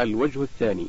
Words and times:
الوجه 0.00 0.42
الثاني 0.42 0.86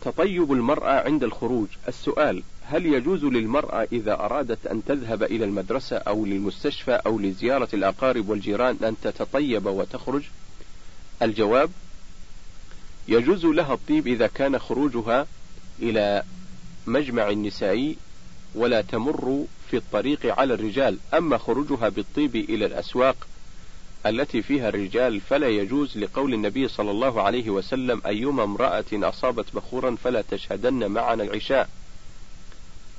تطيب 0.00 0.52
المرأة 0.52 1.00
عند 1.04 1.24
الخروج 1.24 1.66
السؤال 1.88 2.42
هل 2.66 2.86
يجوز 2.86 3.24
للمرأة 3.24 3.88
إذا 3.92 4.12
أرادت 4.12 4.66
أن 4.66 4.82
تذهب 4.84 5.22
إلى 5.22 5.44
المدرسة 5.44 5.96
أو 5.96 6.26
للمستشفى 6.26 6.92
أو 6.92 7.18
لزيارة 7.18 7.68
الأقارب 7.74 8.28
والجيران 8.28 8.76
أن 8.82 8.96
تتطيب 9.02 9.66
وتخرج 9.66 10.22
الجواب 11.22 11.70
يجوز 13.08 13.46
لها 13.46 13.74
الطيب 13.74 14.06
إذا 14.06 14.26
كان 14.26 14.58
خروجها 14.58 15.26
إلى 15.82 16.22
مجمع 16.86 17.28
النسائي 17.30 17.96
ولا 18.54 18.80
تمر 18.82 19.44
في 19.70 19.76
الطريق 19.76 20.38
على 20.38 20.54
الرجال 20.54 20.98
أما 21.14 21.38
خروجها 21.38 21.88
بالطيب 21.88 22.36
إلى 22.36 22.66
الأسواق 22.66 23.26
التي 24.06 24.42
فيها 24.42 24.68
الرجال 24.68 25.20
فلا 25.20 25.48
يجوز 25.48 25.98
لقول 25.98 26.34
النبي 26.34 26.68
صلى 26.68 26.90
الله 26.90 27.22
عليه 27.22 27.50
وسلم 27.50 28.02
أيما 28.06 28.44
امرأة 28.44 28.84
أصابت 28.92 29.44
بخورا 29.54 29.96
فلا 30.04 30.24
تشهدن 30.30 30.86
معنا 30.90 31.22
العشاء 31.24 31.68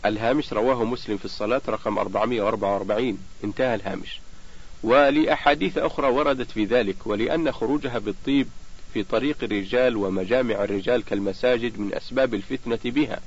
الهامش 0.06 0.54
رواه 0.54 0.84
مسلم 0.86 1.18
في 1.18 1.26
الصلاة 1.26 1.62
رقم 1.70 1.98
444 2.00 3.18
انتهى 3.44 3.76
الهامش 3.76 4.20
ولأحاديث 4.84 5.78
أخرى 5.78 6.08
وردت 6.08 6.52
في 6.52 6.66
ذلك 6.66 6.96
ولأن 7.08 7.52
خروجها 7.52 7.98
بالطيب 8.00 8.48
في 8.94 9.04
طريق 9.04 9.38
الرجال 9.44 9.98
ومجامع 9.98 10.56
الرجال 10.64 11.04
كالمساجد 11.06 11.80
من 11.80 11.94
أسباب 11.96 12.34
الفتنة 12.34 12.80
بها 12.86 13.20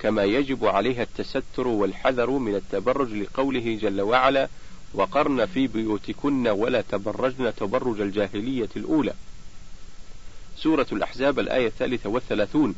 كما 0.00 0.24
يجب 0.24 0.66
عليها 0.66 1.02
التستر 1.02 1.68
والحذر 1.68 2.30
من 2.30 2.54
التبرج 2.54 3.12
لقوله 3.12 3.78
جل 3.82 4.00
وعلا 4.00 4.48
وقرن 4.94 5.46
في 5.46 5.66
بيوتكن 5.66 6.48
ولا 6.48 6.80
تبرجن 6.80 7.52
تبرج 7.54 8.00
الجاهلية 8.00 8.68
الأولى 8.76 9.12
سورة 10.58 10.86
الأحزاب 10.92 11.38
الآية 11.38 11.66
الثالثة 11.66 12.10
والثلاثون 12.10 12.74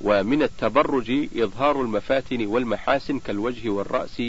ومن 0.00 0.42
التبرج 0.42 1.10
إظهار 1.36 1.80
المفاتن 1.82 2.46
والمحاسن 2.46 3.18
كالوجه 3.18 3.68
والرأس 3.68 4.22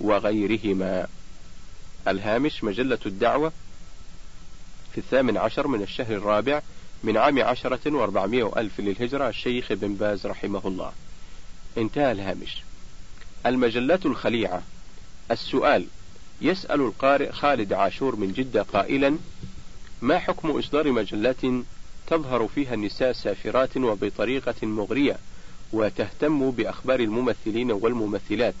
وغيرهما 0.00 1.06
الهامش 2.08 2.64
مجلة 2.64 2.98
الدعوة 3.06 3.52
في 4.92 4.98
الثامن 4.98 5.36
عشر 5.36 5.66
من 5.66 5.82
الشهر 5.82 6.12
الرابع 6.14 6.62
من 7.04 7.16
عام 7.16 7.42
عشرة 7.42 7.94
وأربعمائة 7.94 8.52
ألف 8.56 8.80
للهجرة 8.80 9.28
الشيخ 9.28 9.72
بن 9.72 9.94
باز 9.94 10.26
رحمه 10.26 10.62
الله 10.68 10.92
انتهى 11.78 12.12
الهامش 12.12 12.62
المجلات 13.46 14.06
الخليعة 14.06 14.62
السؤال 15.30 15.86
يسأل 16.42 16.80
القارئ 16.80 17.32
خالد 17.32 17.72
عاشور 17.72 18.16
من 18.16 18.32
جدة 18.32 18.62
قائلا 18.62 19.16
ما 20.02 20.18
حكم 20.18 20.50
إصدار 20.58 20.90
مجلة 20.92 21.62
تظهر 22.06 22.48
فيها 22.54 22.74
النساء 22.74 23.12
سافرات 23.12 23.76
وبطريقة 23.76 24.66
مغرية 24.66 25.16
وتهتم 25.72 26.50
بأخبار 26.50 27.00
الممثلين 27.00 27.72
والممثلات 27.72 28.54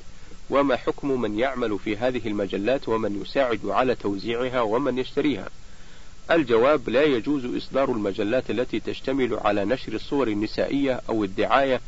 وما 0.50 0.76
حكم 0.76 1.20
من 1.20 1.38
يعمل 1.38 1.78
في 1.84 1.96
هذه 1.96 2.20
المجلات 2.28 2.88
ومن 2.88 3.22
يساعد 3.22 3.60
على 3.66 3.94
توزيعها 3.94 4.60
ومن 4.60 4.98
يشتريها 4.98 5.48
الجواب 6.30 6.88
لا 6.90 7.02
يجوز 7.02 7.56
إصدار 7.56 7.90
المجلات 7.92 8.50
التي 8.50 8.80
تشتمل 8.80 9.38
على 9.44 9.64
نشر 9.64 9.92
الصور 9.92 10.28
النسائية 10.28 11.00
أو 11.08 11.24
الدعاية 11.24 11.80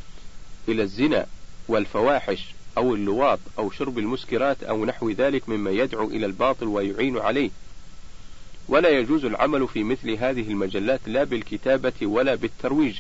إلى 0.69 0.83
الزنا 0.83 1.27
والفواحش 1.69 2.55
أو 2.77 2.95
اللواط 2.95 3.39
أو 3.59 3.71
شرب 3.71 3.99
المسكرات 3.99 4.63
أو 4.63 4.85
نحو 4.85 5.11
ذلك 5.11 5.49
مما 5.49 5.71
يدعو 5.71 6.07
إلى 6.09 6.27
الباطل 6.27 6.67
ويعين 6.69 7.19
عليه 7.19 7.51
ولا 8.69 8.89
يجوز 8.89 9.25
العمل 9.25 9.69
في 9.69 9.85
مثل 9.85 10.11
هذه 10.11 10.49
المجلات 10.49 11.01
لا 11.07 11.25
بالكتابة 11.25 11.93
ولا 12.03 12.35
بالترويج 12.35 12.99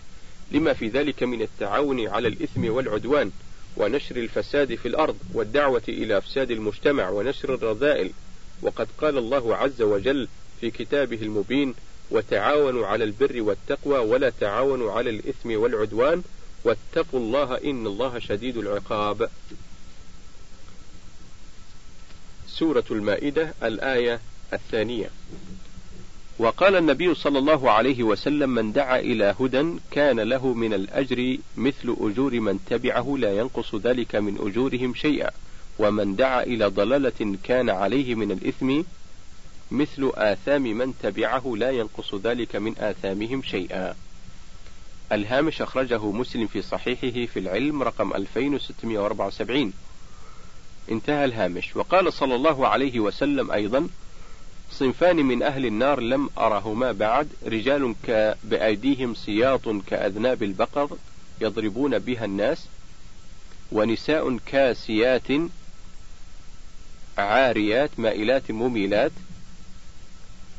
لما 0.53 0.73
في 0.73 0.89
ذلك 0.89 1.23
من 1.23 1.43
التعاون 1.43 2.09
على 2.09 2.29
الإثم 2.29 2.71
والعدوان 2.73 3.31
ونشر 3.77 4.17
الفساد 4.17 4.75
في 4.75 4.89
الأرض 4.89 5.17
والدعوة 5.35 5.83
إلى 5.89 6.19
أفساد 6.19 6.51
المجتمع 6.51 7.09
ونشر 7.11 7.55
الرذائل 7.55 8.11
وقد 8.63 8.89
قال 8.99 9.19
الله 9.19 9.57
عز 9.57 9.83
وجل 9.83 10.29
في 10.61 10.71
كتابه 10.71 11.23
المبين 11.23 11.75
وتعاونوا 12.11 12.87
على 12.87 13.05
البر 13.05 13.43
والتقوى 13.43 13.99
ولا 13.99 14.33
تعاونوا 14.41 14.93
على 14.93 15.11
الإثم 15.11 15.59
والعدوان 15.61 16.23
واتقوا 16.69 17.21
الله 17.21 17.55
إن 17.65 17.87
الله 17.87 18.19
شديد 18.19 18.57
العقاب 18.57 19.31
سورة 22.49 22.85
المائدة 22.91 23.55
الآية 23.63 24.21
الثانية 24.53 25.11
وقال 26.39 26.77
النبي 26.77 27.15
صلى 27.15 27.39
الله 27.39 27.71
عليه 27.71 28.03
وسلم 28.03 28.51
من 28.51 28.73
دعا 28.73 28.99
إلى 28.99 29.35
هدى 29.41 29.65
كان 29.91 30.21
له 30.21 30.47
من 30.55 30.75
الأجر 30.75 31.37
مثل 31.57 31.97
أجور 32.01 32.41
من 32.41 32.61
تبعه 32.71 33.17
لا 33.19 33.37
ينقص 33.39 33.75
ذلك 33.75 34.15
من 34.17 34.39
أجورهم 34.41 34.95
شيئا 34.95 35.31
ومن 35.79 36.17
دعا 36.17 36.43
إلى 36.43 36.67
ضلالة 36.67 37.37
كان 37.43 37.71
عليه 37.71 38.15
من 38.15 38.33
الإثم 38.33 38.81
مثل 39.71 40.11
آثام 40.17 40.63
من 40.63 40.95
تبعه 41.03 41.55
لا 41.57 41.71
ينقص 41.71 42.15
ذلك 42.15 42.57
من 42.57 42.79
آثامهم 42.79 43.43
شيئا 43.43 43.95
الهامش 45.13 45.63
أخرجه 45.63 46.07
مسلم 46.11 46.47
في 46.47 46.63
صحيحه 46.63 47.27
في 47.33 47.39
العلم 47.39 47.83
رقم 47.83 48.13
2674 48.15 49.73
انتهى 50.91 51.25
الهامش 51.25 51.77
وقال 51.77 52.13
صلى 52.13 52.35
الله 52.35 52.69
عليه 52.69 53.01
وسلم 53.01 53.51
أيضا 53.53 53.89
صنفان 54.71 55.17
من 55.17 55.43
أهل 55.43 55.67
النار 55.67 56.01
لم 56.01 56.31
أرهما 56.39 56.93
بعد 56.93 57.29
رجال 57.47 57.95
بأيديهم 58.45 59.15
سياط 59.15 59.69
كأذناب 59.87 60.43
البقر 60.43 60.97
يضربون 61.41 61.99
بها 61.99 62.25
الناس 62.25 62.67
ونساء 63.73 64.37
كاسيات 64.47 65.29
عاريات 67.19 67.91
مائلات 67.99 68.51
مميلات 68.51 69.13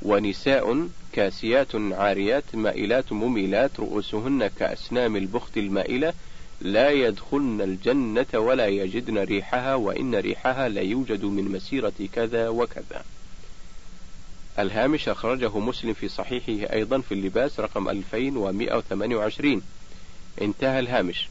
ونساء 0.02 0.90
كاسيات 1.14 1.76
عاريات 1.76 2.44
مائلات 2.56 3.12
مميلات 3.14 3.80
رؤوسهن 3.80 4.48
كأسنام 4.48 5.16
البخت 5.16 5.58
المائلة 5.58 6.14
لا 6.62 6.90
يدخلن 6.90 7.62
الجنة 7.62 8.26
ولا 8.34 8.68
يجدن 8.68 9.18
ريحها 9.18 9.76
وإن 9.76 10.16
ريحها 10.16 10.70
لا 10.70 10.82
يوجد 10.82 11.26
من 11.26 11.52
مسيرة 11.52 11.94
كذا 12.14 12.50
وكذا 12.50 13.04
الهامش 14.60 15.10
أخرجه 15.10 15.60
مسلم 15.60 15.94
في 15.94 16.08
صحيحه 16.10 16.74
أيضا 16.74 17.00
في 17.00 17.14
اللباس 17.14 17.60
رقم 17.60 17.90
2128 17.90 19.62
انتهى 20.42 20.80
الهامش 20.80 21.28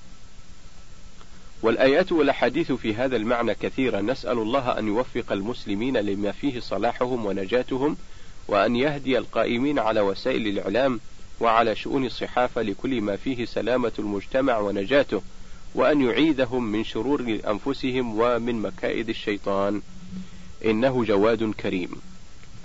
والآيات 1.63 2.13
والأحاديث 2.13 2.73
في 2.73 2.95
هذا 2.95 3.17
المعنى 3.17 3.55
كثيرة 3.55 4.01
نسأل 4.01 4.39
الله 4.39 4.79
أن 4.79 4.87
يوفق 4.89 5.33
المسلمين 5.33 5.97
لما 5.97 6.33
فيه 6.33 6.61
صلاحهم 6.61 7.27
ونجاتهم 7.27 7.97
وأن 8.49 8.77
يهدي 8.77 9.19
القائمين 9.19 9.79
على 9.79 10.01
وسائل 10.01 10.47
الإعلام 10.47 11.01
وعلى 11.41 11.77
شؤون 11.77 12.07
الصحافة 12.07 12.63
لكل 12.63 13.01
ما 13.01 13.17
فيه 13.17 13.45
سلامة 13.45 13.93
المجتمع 13.99 14.59
ونجاته 14.59 15.23
وأن 15.75 16.03
يعيدهم 16.03 16.65
من 16.65 16.85
شرور 16.85 17.39
أنفسهم 17.49 18.19
ومن 18.19 18.63
مكائد 18.63 19.09
الشيطان 19.09 19.83
إنه 20.65 21.05
جواد 21.05 21.53
كريم 21.61 21.91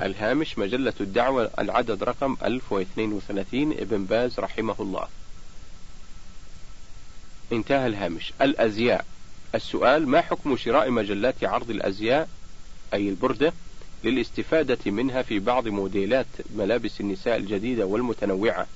الهامش 0.02 0.58
مجلة 0.58 0.94
الدعوة 1.02 1.52
العدد 1.60 2.04
رقم 2.04 2.38
1032 2.46 3.72
ابن 3.72 4.04
باز 4.06 4.40
رحمه 4.40 4.76
الله 4.80 5.08
انتهى 7.52 7.88
الهامش 7.88 8.34
الأزياء 8.42 9.06
السؤال 9.56 10.08
ما 10.10 10.22
حكم 10.22 10.58
شراء 10.58 10.90
مجلات 10.92 11.44
عرض 11.44 11.70
الأزياء 11.70 12.30
أي 12.94 13.10
البردة 13.10 13.54
للاستفادة 14.03 14.78
منها 14.91 15.22
في 15.22 15.40
بعض 15.40 15.68
موديلات 15.68 16.25
ملابس 16.56 17.02
النساء 17.02 17.38
الجديدة 17.38 17.86
والمتنوعة 17.86 18.68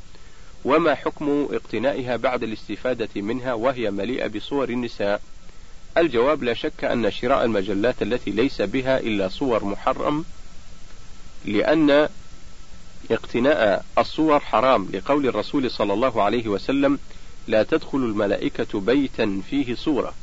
وما 0.65 0.95
حكم 0.95 1.47
اقتنائها 1.51 2.15
بعد 2.15 2.43
الاستفادة 2.43 3.09
منها 3.21 3.53
وهي 3.53 3.91
مليئة 3.91 4.27
بصور 4.27 4.69
النساء 4.69 5.21
الجواب 5.97 6.43
لا 6.43 6.53
شك 6.53 6.83
أن 6.83 7.11
شراء 7.11 7.45
المجلات 7.45 8.01
التي 8.01 8.31
ليس 8.31 8.61
بها 8.61 8.99
إلا 8.99 9.29
صور 9.29 9.63
محرم 9.65 10.25
لأن 11.45 12.09
اقتناء 13.11 13.85
الصور 13.97 14.39
حرام 14.39 14.89
لقول 14.93 15.27
الرسول 15.27 15.71
صلى 15.71 15.93
الله 15.93 16.23
عليه 16.23 16.47
وسلم 16.47 16.99
لا 17.47 17.63
تدخل 17.63 17.97
الملائكة 17.97 18.79
بيتا 18.79 19.41
فيه 19.49 19.75
صورة 19.75 20.13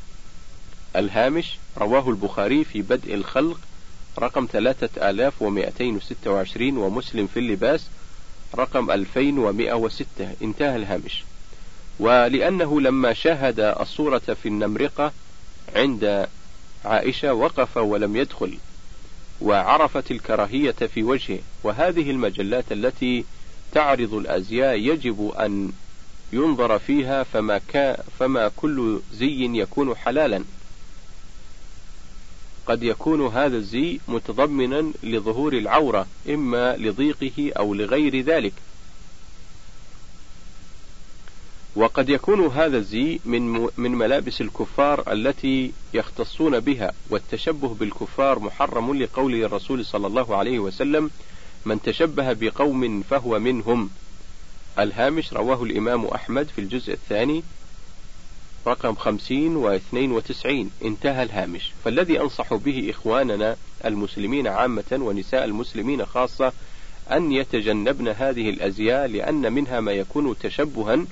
الهامش 0.97 1.59
رواه 1.79 2.09
البخاري 2.09 2.65
في 2.65 2.83
بدء 2.83 3.15
الخلق 3.15 3.61
رقم 4.19 4.47
3226 4.53 6.73
ومسلم 6.77 7.27
في 7.27 7.39
اللباس 7.41 7.87
رقم 8.55 8.91
2106 8.91 10.05
انتهى 10.43 10.77
الهامش 10.77 11.25
ولأنه 12.01 12.81
لما 12.81 13.13
شاهد 13.13 13.61
الصورة 13.61 14.23
في 14.43 14.47
النمرقة 14.49 15.13
عند 15.77 16.29
عائشة 16.85 17.33
وقف 17.35 17.77
ولم 17.77 18.17
يدخل 18.17 18.59
وعرفت 19.41 20.11
الكراهية 20.11 20.71
في 20.71 21.03
وجهه 21.03 21.39
وهذه 21.65 22.11
المجلات 22.11 22.65
التي 22.73 23.25
تعرض 23.73 24.15
الأزياء 24.15 24.75
يجب 24.75 25.29
أن 25.29 25.73
ينظر 26.33 26.79
فيها 26.79 27.23
فما, 27.23 27.61
فما 28.21 28.49
كل 28.57 29.01
زي 29.15 29.59
يكون 29.61 29.97
حلالا 29.97 30.45
قد 32.67 32.83
يكون 32.83 33.27
هذا 33.27 33.57
الزي 33.57 34.01
متضمنا 34.09 34.85
لظهور 35.03 35.53
العورة 35.53 36.07
إما 36.29 36.77
لضيقه 36.77 37.53
أو 37.59 37.75
لغير 37.75 38.21
ذلك 38.21 38.53
وقد 41.77 42.09
يكون 42.09 42.47
هذا 42.47 42.77
الزي 42.79 43.19
من 43.25 43.43
من 43.77 43.91
ملابس 43.93 44.41
الكفار 44.41 45.13
التي 45.13 45.73
يختصون 45.95 46.61
بها 46.61 46.93
والتشبه 47.11 47.69
بالكفار 47.69 48.39
محرم 48.39 48.95
لقول 49.03 49.35
الرسول 49.35 49.85
صلى 49.87 50.07
الله 50.07 50.37
عليه 50.37 50.59
وسلم 50.59 51.11
من 51.65 51.83
تشبه 51.83 52.33
بقوم 52.33 53.03
فهو 53.03 53.39
منهم 53.39 53.91
الهامش 54.79 55.33
رواه 55.33 55.63
الإمام 55.63 56.05
أحمد 56.05 56.49
في 56.49 56.61
الجزء 56.61 56.93
الثاني 56.93 57.43
رقم 58.67 58.95
خمسين 58.95 59.57
واثنين 59.57 60.13
وتسعين 60.13 60.71
انتهى 60.85 61.23
الهامش 61.23 61.73
فالذي 61.85 62.21
أنصح 62.21 62.55
به 62.55 62.91
إخواننا 62.91 63.57
المسلمين 63.85 64.47
عامة 64.47 64.85
ونساء 65.01 65.45
المسلمين 65.45 66.05
خاصة 66.07 66.53
أن 67.13 67.33
يتجنبن 67.33 68.09
هذه 68.09 68.51
الأزياء 68.51 69.07
لأن 69.07 69.53
منها 69.53 69.81
ما 69.81 69.93
يكون 69.93 70.39
تشبها 70.39 71.07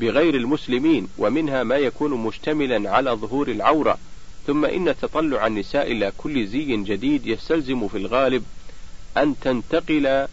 بغير 0.00 0.34
المسلمين 0.36 1.08
ومنها 1.18 1.62
ما 1.62 1.76
يكون 1.76 2.10
مشتملا 2.10 2.90
على 2.90 3.10
ظهور 3.10 3.48
العورة 3.48 3.98
ثم 4.46 4.64
إن 4.64 4.94
تطلع 5.02 5.46
النساء 5.46 5.92
إلى 5.92 6.12
كل 6.18 6.46
زي 6.46 6.76
جديد 6.76 7.26
يستلزم 7.26 7.88
في 7.88 7.98
الغالب 7.98 8.44
أن 9.16 9.34
تنتقل 9.40 10.26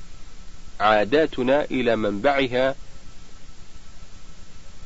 عاداتنا 0.80 1.64
إلى 1.64 1.96
منبعها 1.96 2.76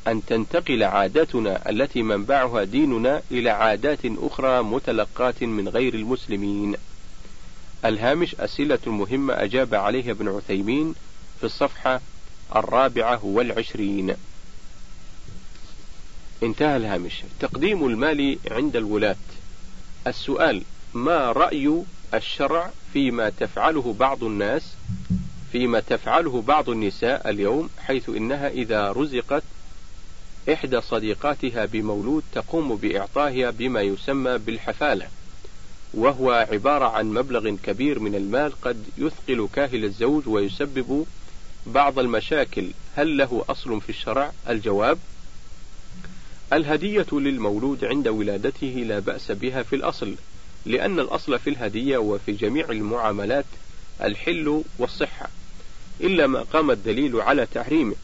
أن 0.07 0.25
تنتقل 0.25 0.83
عاداتنا 0.83 1.69
التي 1.69 2.01
منبعها 2.03 2.63
ديننا 2.63 3.21
إلى 3.31 3.49
عادات 3.49 3.99
أخرى 4.05 4.63
متلقاة 4.63 5.33
من 5.41 5.69
غير 5.69 5.93
المسلمين. 5.93 6.75
الهامش 7.85 8.35
أسئلة 8.35 8.79
مهمة 8.87 9.33
أجاب 9.33 9.75
عليها 9.75 10.11
ابن 10.11 10.27
عثيمين 10.29 10.95
في 11.39 11.43
الصفحة 11.45 12.01
الرابعة 12.55 13.25
والعشرين. 13.25 14.15
انتهى 16.43 16.77
الهامش. 16.77 17.23
تقديم 17.39 17.85
المال 17.87 18.37
عند 18.51 18.75
الولاة. 18.75 19.15
السؤال: 20.07 20.61
ما 20.93 21.31
رأي 21.31 21.83
الشرع 22.13 22.69
فيما 22.93 23.29
تفعله 23.29 23.95
بعض 23.99 24.23
الناس 24.23 24.73
فيما 25.51 25.79
تفعله 25.79 26.41
بعض 26.41 26.69
النساء 26.69 27.29
اليوم 27.29 27.69
حيث 27.87 28.09
انها 28.09 28.47
اذا 28.47 28.91
رزقت 28.91 29.43
إحدى 30.53 30.81
صديقاتها 30.81 31.65
بمولود 31.65 32.23
تقوم 32.33 32.75
بإعطائها 32.75 33.49
بما 33.51 33.81
يسمى 33.81 34.37
بالحفالة 34.37 35.07
وهو 35.93 36.31
عبارة 36.51 36.85
عن 36.85 37.13
مبلغ 37.13 37.55
كبير 37.63 37.99
من 37.99 38.15
المال 38.15 38.61
قد 38.61 38.83
يثقل 38.97 39.47
كاهل 39.53 39.83
الزوج 39.85 40.27
ويسبب 40.27 41.05
بعض 41.67 41.99
المشاكل 41.99 42.65
هل 42.95 43.17
له 43.17 43.45
أصل 43.49 43.81
في 43.81 43.89
الشرع 43.89 44.31
الجواب 44.49 44.97
الهدية 46.53 47.05
للمولود 47.11 47.85
عند 47.85 48.07
ولادته 48.07 48.67
لا 48.87 48.99
بأس 48.99 49.31
بها 49.31 49.63
في 49.63 49.75
الأصل 49.75 50.15
لأن 50.65 50.99
الأصل 50.99 51.39
في 51.39 51.49
الهدية 51.49 51.97
وفي 51.97 52.31
جميع 52.31 52.69
المعاملات 52.69 53.45
الحل 54.03 54.63
والصحة 54.79 55.29
إلا 56.01 56.27
ما 56.27 56.41
قام 56.41 56.71
الدليل 56.71 57.21
على 57.21 57.45
تحريمه 57.53 57.95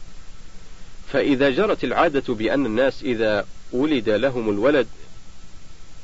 فإذا 1.14 1.50
جرت 1.50 1.84
العادة 1.84 2.34
بأن 2.34 2.66
الناس 2.66 3.04
إذا 3.04 3.46
ولد 3.72 4.10
لهم 4.10 4.50
الولد 4.50 4.88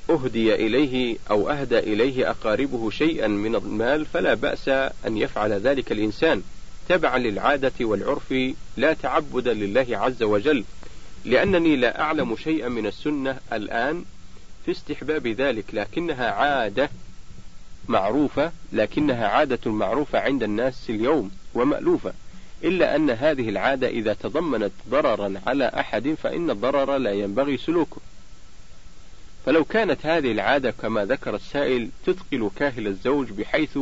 أهدي 0.10 0.56
إليه 0.56 1.18
أو 1.32 1.50
أهدى 1.50 1.80
إليه 1.80 2.30
أقاربه 2.30 2.90
شيئا 2.90 3.28
من 3.28 3.56
المال 3.56 4.06
فلا 4.06 4.34
بأس 4.34 4.70
أن 5.06 5.18
يفعل 5.18 5.54
ذلك 5.54 5.92
الإنسان 5.92 6.42
تبعا 6.90 7.18
للعادة 7.18 7.72
والعرف 7.82 8.34
لا 8.78 8.94
تعبدا 8.94 9.54
لله 9.54 9.86
عز 9.90 10.24
وجل 10.24 10.64
لأنني 11.26 11.76
لا 11.76 12.02
أعلم 12.02 12.36
شيئا 12.36 12.70
من 12.70 12.88
السنة 12.88 13.38
الآن 13.54 14.04
في 14.66 14.72
استحباب 14.72 15.28
ذلك 15.28 15.66
لكنها 15.74 16.32
عادة 16.32 16.90
معروفة 17.88 18.52
لكنها 18.74 19.28
عادة 19.28 19.72
معروفة 19.72 20.20
عند 20.20 20.44
الناس 20.44 20.78
اليوم 20.90 21.32
ومألوفة 21.54 22.14
إلا 22.64 22.96
أن 22.96 23.10
هذه 23.10 23.50
العادة 23.50 23.88
إذا 23.90 24.14
تضمنت 24.14 24.72
ضررا 24.90 25.34
على 25.48 25.66
أحد 25.66 26.16
فإن 26.24 26.50
الضرر 26.50 26.98
لا 26.98 27.12
ينبغي 27.12 27.58
سلوكه 27.58 27.98
فلو 29.46 29.66
كانت 29.66 30.06
هذه 30.06 30.32
العادة 30.32 30.72
كما 30.72 31.06
ذكر 31.06 31.36
السائل 31.36 31.90
تثقل 32.06 32.50
كاهل 32.56 32.88
الزوج 32.88 33.28
بحيث 33.32 33.78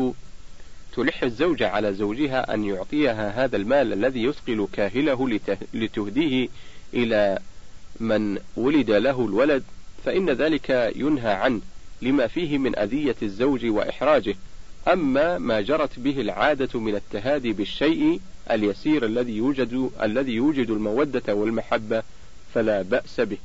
تلح 0.96 1.24
الزوجة 1.24 1.70
على 1.70 1.94
زوجها 1.94 2.54
أن 2.54 2.64
يعطيها 2.66 3.44
هذا 3.46 3.58
المال 3.58 3.94
الذي 3.94 4.24
يثقل 4.24 4.68
كاهله 4.74 5.40
لتهديه 5.74 6.48
إلى 6.94 7.40
من 8.00 8.40
ولد 8.58 8.92
له 8.92 9.26
الولد 9.26 9.64
فإن 10.06 10.30
ذلك 10.30 10.92
ينهى 10.96 11.34
عنه 11.34 11.62
لما 12.02 12.28
فيه 12.28 12.58
من 12.58 12.76
أذية 12.80 13.16
الزوج 13.22 13.66
وإحراجه 13.66 14.36
أما 14.94 15.38
ما 15.38 15.62
جرت 15.62 16.00
به 16.00 16.22
العادة 16.22 16.80
من 16.80 16.96
التهادي 16.96 17.54
بالشيء 17.54 18.20
اليسير 18.52 19.06
الذي 19.06 19.38
يوجد 19.38 19.92
الذي 20.04 20.32
يوجد 20.32 20.70
المودة 20.70 21.36
والمحبة 21.36 22.04
فلا 22.54 22.82
بأس 22.82 23.22
به. 23.22 23.38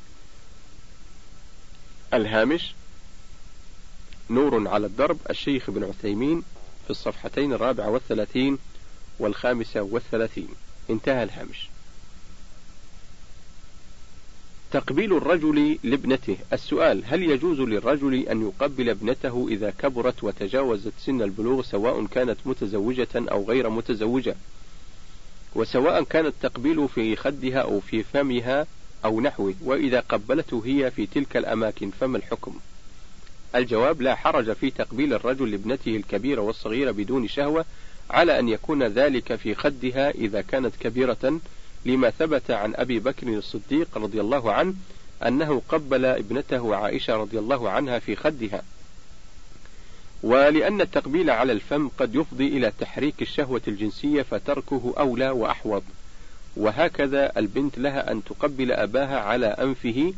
الهامش 2.14 2.75
نور 4.31 4.69
على 4.69 4.87
الدرب 4.87 5.19
الشيخ 5.31 5.69
ابن 5.69 5.85
عثيمين 5.85 6.43
في 6.85 6.91
الصفحتين 6.91 7.52
الرابعة 7.52 7.91
والثلاثين 7.91 8.58
والخامسة 9.19 9.82
والثلاثين 9.82 10.49
انتهى 10.91 11.23
الهامش 11.23 11.69
تقبيل 14.73 15.17
الرجل 15.17 15.79
لابنته 15.85 16.37
السؤال 16.52 17.02
هل 17.06 17.23
يجوز 17.31 17.61
للرجل 17.61 18.14
أن 18.14 18.43
يقبل 18.43 18.88
ابنته 18.88 19.47
إذا 19.50 19.70
كبرت 19.70 20.25
وتجاوزت 20.25 20.93
سن 21.05 21.23
البلوغ 21.23 21.62
سواء 21.62 22.06
كانت 22.06 22.37
متزوجة 22.47 23.08
أو 23.17 23.44
غير 23.44 23.70
متزوجة 23.70 24.35
وسواء 25.55 26.02
كان 26.02 26.26
التقبيل 26.26 26.88
في 26.88 27.17
خدها 27.17 27.58
أو 27.58 27.81
في 27.81 28.02
فمها 28.02 28.67
أو 29.05 29.20
نحوه 29.20 29.54
وإذا 29.64 30.00
قبلته 30.00 30.62
هي 30.66 30.90
في 30.90 31.07
تلك 31.07 31.37
الأماكن 31.37 31.90
فما 32.00 32.19
الحكم 32.19 32.54
الجواب 33.54 34.02
لا 34.02 34.14
حرج 34.14 34.52
في 34.52 34.71
تقبيل 34.71 35.12
الرجل 35.14 35.50
لابنته 35.50 35.97
الكبيرة 35.97 36.40
والصغيرة 36.40 36.90
بدون 36.90 37.28
شهوة 37.28 37.64
على 38.11 38.38
أن 38.38 38.49
يكون 38.49 38.83
ذلك 38.83 39.35
في 39.35 39.54
خدها 39.54 40.11
إذا 40.11 40.40
كانت 40.40 40.73
كبيرة 40.80 41.40
لما 41.87 42.11
ثبت 42.11 42.50
عن 42.50 42.73
أبي 42.76 42.99
بكر 42.99 43.28
الصديق 43.28 43.88
رضي 43.99 44.21
الله 44.21 44.52
عنه 44.52 44.75
أنه 45.26 45.62
قبل 45.69 46.04
ابنته 46.04 46.76
عائشة 46.76 47.16
رضي 47.16 47.38
الله 47.38 47.71
عنها 47.71 47.99
في 47.99 48.16
خدها 48.16 48.62
ولأن 50.22 50.80
التقبيل 50.80 51.30
على 51.30 51.52
الفم 51.52 51.88
قد 51.88 52.14
يفضي 52.14 52.46
إلى 52.48 52.72
تحريك 52.80 53.22
الشهوة 53.22 53.60
الجنسية 53.68 54.22
فتركه 54.22 54.94
أولى 54.98 55.28
وأحوض 55.30 55.82
وهكذا 56.56 57.38
البنت 57.38 57.78
لها 57.78 58.10
أن 58.12 58.24
تقبل 58.24 58.72
أباها 58.72 59.20
على 59.20 59.46
أنفه 59.46 60.14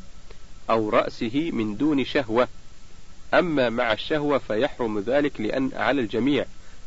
أو 0.71 0.89
رأسه 0.89 1.51
من 1.53 1.77
دون 1.77 2.05
شهوة 2.05 2.49
أما 3.35 3.71
مع 3.71 3.93
الشهوة 3.93 4.39
فيحرم 4.39 4.99
ذلك 4.99 5.41
لأن 5.41 5.71
على 5.75 6.01
الجميع 6.01 6.45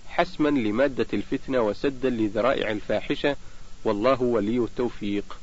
حسما 0.07 0.49
لمادة 0.49 1.07
الفتنة 1.13 1.59
وسدا 1.61 2.09
لذرائع 2.09 2.71
الفاحشة 2.71 3.35
والله 3.83 4.21
ولي 4.21 4.57
التوفيق 4.57 5.37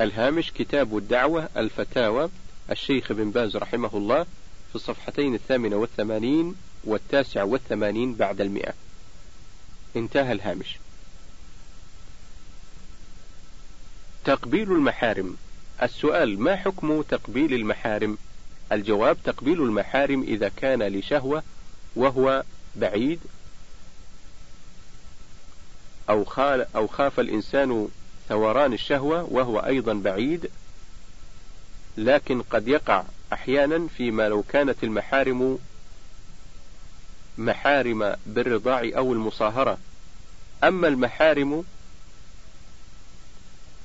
الهامش 0.00 0.52
كتاب 0.52 0.96
الدعوة 0.98 1.48
الفتاوى 1.56 2.30
الشيخ 2.70 3.12
بن 3.12 3.30
باز 3.30 3.56
رحمه 3.56 3.90
الله 3.94 4.26
في 4.74 4.76
الصفحتين 4.76 5.34
الثامنة 5.34 5.76
والثمانين 5.76 6.54
والتاسع 6.84 7.42
والثمانين 7.42 8.14
بعد 8.14 8.40
المئة 8.40 8.74
انتهى 9.96 10.32
الهامش 10.32 10.76
تقبيل 14.24 14.72
المحارم 14.72 15.36
السؤال 15.82 16.40
ما 16.40 16.56
حكم 16.56 17.02
تقبيل 17.02 17.54
المحارم 17.54 18.18
الجواب 18.72 19.16
تقبيل 19.24 19.62
المحارم 19.62 20.22
إذا 20.22 20.48
كان 20.56 20.82
لشهوة 20.82 21.42
وهو 21.96 22.42
بعيد 22.76 23.20
أو, 26.10 26.24
خال 26.24 26.66
أو 26.76 26.86
خاف 26.86 27.20
الإنسان 27.20 27.88
ثوران 28.28 28.72
الشهوة 28.72 29.22
وهو 29.30 29.58
أيضا 29.58 29.94
بعيد 29.94 30.50
لكن 31.96 32.42
قد 32.42 32.68
يقع 32.68 33.04
أحيانا 33.32 33.86
فيما 33.96 34.28
لو 34.28 34.42
كانت 34.42 34.84
المحارم 34.84 35.58
محارم 37.38 38.14
بالرضاع 38.26 38.90
أو 38.96 39.12
المصاهرة 39.12 39.78
أما 40.64 40.88
المحارم 40.88 41.64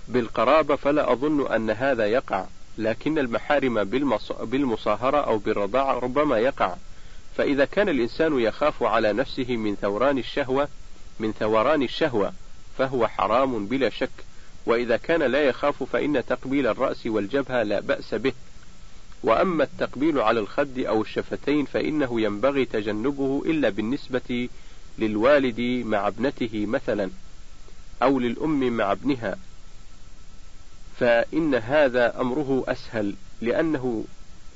بالقرابة 0.07 0.75
فلا 0.75 1.11
أظن 1.11 1.47
أن 1.51 1.69
هذا 1.69 2.05
يقع 2.05 2.45
لكن 2.77 3.17
المحارم 3.19 3.83
بالمصاهرة 4.41 5.17
أو 5.17 5.37
بالرضاعة 5.37 5.93
ربما 5.99 6.37
يقع 6.39 6.75
فإذا 7.37 7.65
كان 7.65 7.89
الإنسان 7.89 8.39
يخاف 8.39 8.83
على 8.83 9.13
نفسه 9.13 9.55
من 9.57 9.75
ثوران 9.75 10.17
الشهوة 10.17 10.67
من 11.19 11.33
ثوران 11.39 11.83
الشهوة 11.83 12.33
فهو 12.77 13.07
حرام 13.07 13.65
بلا 13.65 13.89
شك 13.89 14.09
وإذا 14.65 14.97
كان 14.97 15.21
لا 15.23 15.41
يخاف 15.43 15.83
فإن 15.83 16.23
تقبيل 16.27 16.67
الرأس 16.67 17.05
والجبهة 17.05 17.63
لا 17.63 17.79
بأس 17.79 18.15
به 18.15 18.33
وأما 19.23 19.63
التقبيل 19.63 20.19
على 20.21 20.39
الخد 20.39 20.79
أو 20.79 21.01
الشفتين 21.01 21.65
فإنه 21.65 22.21
ينبغي 22.21 22.65
تجنبه 22.65 23.43
إلا 23.45 23.69
بالنسبة 23.69 24.49
للوالد 24.99 25.59
مع 25.85 26.07
ابنته 26.07 26.65
مثلا 26.65 27.09
أو 28.03 28.19
للأم 28.19 28.77
مع 28.77 28.91
ابنها 28.91 29.37
فإن 30.99 31.55
هذا 31.55 32.21
أمره 32.21 32.63
أسهل 32.67 33.15
لأنه 33.41 34.05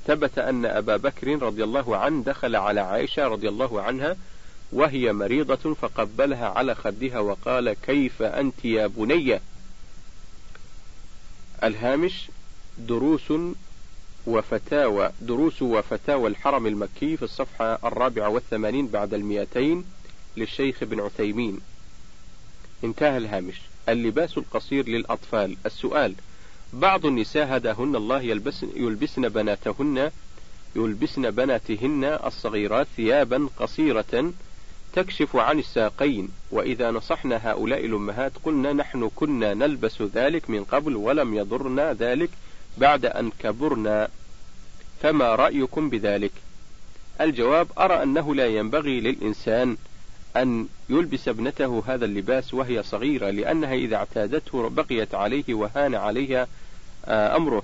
ثبت 0.06 0.38
أن 0.38 0.66
أبا 0.66 0.96
بكر 0.96 1.42
رضي 1.42 1.64
الله 1.64 1.96
عنه 1.96 2.22
دخل 2.24 2.56
على 2.56 2.80
عائشة 2.80 3.26
رضي 3.28 3.48
الله 3.48 3.82
عنها 3.82 4.16
وهي 4.72 5.12
مريضة 5.12 5.74
فقبلها 5.74 6.48
على 6.48 6.74
خدها 6.74 7.18
وقال 7.18 7.72
كيف 7.72 8.22
أنت 8.22 8.64
يا 8.64 8.86
بنية 8.86 9.40
الهامش 11.64 12.28
دروس 12.78 13.32
وفتاوى 14.26 15.10
دروس 15.20 15.62
وفتاوى 15.62 16.28
الحرم 16.28 16.66
المكي 16.66 17.16
في 17.16 17.22
الصفحة 17.22 17.78
الرابعة 17.84 18.28
والثمانين 18.28 18.88
بعد 18.88 19.14
المئتين 19.14 19.84
للشيخ 20.36 20.82
ابن 20.82 21.00
عثيمين 21.00 21.60
انتهى 22.84 23.16
الهامش 23.16 23.60
اللباس 23.88 24.38
القصير 24.38 24.88
للأطفال 24.88 25.56
السؤال 25.66 26.14
بعض 26.72 27.06
النساء 27.06 27.56
هداهن 27.56 27.96
الله 27.96 28.20
يلبسن, 28.22 28.68
يلبسن 28.76 29.28
بناتهن 29.28 30.10
يلبسن 30.76 31.30
بناتهن 31.30 32.04
الصغيرات 32.04 32.86
ثيابا 32.96 33.48
قصيرة 33.58 34.32
تكشف 34.92 35.36
عن 35.36 35.58
الساقين 35.58 36.28
وإذا 36.50 36.90
نصحنا 36.90 37.50
هؤلاء 37.50 37.84
الأمهات 37.86 38.32
قلنا 38.44 38.72
نحن 38.72 39.10
كنا 39.16 39.54
نلبس 39.54 40.02
ذلك 40.02 40.50
من 40.50 40.64
قبل 40.64 40.96
ولم 40.96 41.34
يضرنا 41.34 41.92
ذلك 41.92 42.30
بعد 42.78 43.06
أن 43.06 43.30
كبرنا 43.38 44.08
فما 45.02 45.34
رأيكم 45.34 45.90
بذلك؟ 45.90 46.30
الجواب 47.20 47.66
أرى 47.78 48.02
أنه 48.02 48.34
لا 48.34 48.46
ينبغي 48.46 49.00
للإنسان 49.00 49.76
أن 50.36 50.68
يلبس 50.88 51.28
ابنته 51.28 51.82
هذا 51.86 52.04
اللباس 52.04 52.54
وهي 52.54 52.82
صغيرة 52.82 53.30
لأنها 53.30 53.74
إذا 53.74 53.96
اعتادته 53.96 54.68
بقيت 54.68 55.14
عليه 55.14 55.54
وهان 55.54 55.94
عليها 55.94 56.46
آه، 57.06 57.36
أمره 57.36 57.62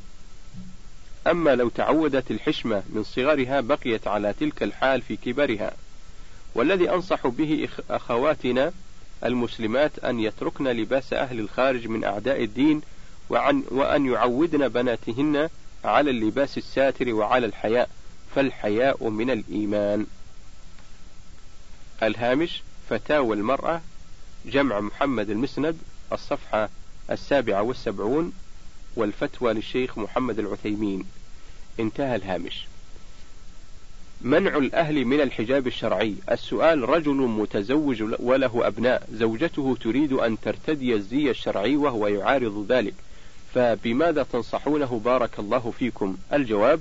أما 1.27 1.55
لو 1.55 1.69
تعودت 1.69 2.31
الحشمة 2.31 2.83
من 2.89 3.05
صغرها 3.05 3.61
بقيت 3.61 4.09
على 4.09 4.35
تلك 4.41 4.63
الحال 4.63 5.03
في 5.03 5.17
كبرها 5.17 5.73
والذي 6.55 6.91
أنصح 6.91 7.27
به 7.27 7.69
أخواتنا 7.91 8.73
المسلمات 9.25 9.99
أن 9.99 10.21
يتركن 10.21 10.69
لباس 10.69 11.13
أهل 11.13 11.41
الخارج 11.41 11.89
من 11.89 12.05
أعداء 12.05 12.43
الدين 12.45 12.83
وعن 13.31 13.63
وأن 13.71 14.07
يعودن 14.07 14.69
بناتهن 14.69 15.49
على 15.85 16.11
اللباس 16.11 16.59
الساتر 16.59 17.13
وعلى 17.13 17.47
الحياء 17.47 17.89
فالحياء 18.35 19.09
من 19.09 19.31
الإيمان 19.31 20.07
الهامش 22.03 22.63
فتاوى 22.91 23.37
المرأة 23.37 23.81
جمع 24.47 24.81
محمد 24.81 25.31
المسند 25.31 25.79
الصفحة 26.13 26.69
السابعة 27.11 27.63
والسبعون 27.63 28.33
والفتوى 28.97 29.53
للشيخ 29.53 29.99
محمد 29.99 30.39
العثيمين 30.39 31.05
انتهى 31.81 32.17
الهامش 32.17 32.65
منع 34.21 34.57
الأهل 34.57 35.05
من 35.05 35.21
الحجاب 35.21 35.67
الشرعي 35.67 36.15
السؤال 36.31 36.89
رجل 36.89 37.15
متزوج 37.17 38.03
وله 38.19 38.67
أبناء 38.67 39.09
زوجته 39.13 39.77
تريد 39.81 40.13
أن 40.13 40.41
ترتدي 40.41 40.95
الزي 40.95 41.31
الشرعي 41.31 41.77
وهو 41.77 42.07
يعارض 42.07 42.67
ذلك 42.73 42.95
فبماذا 43.55 44.23
تنصحونه 44.23 45.01
بارك 45.05 45.31
الله 45.39 45.73
فيكم 45.79 46.17
الجواب 46.33 46.81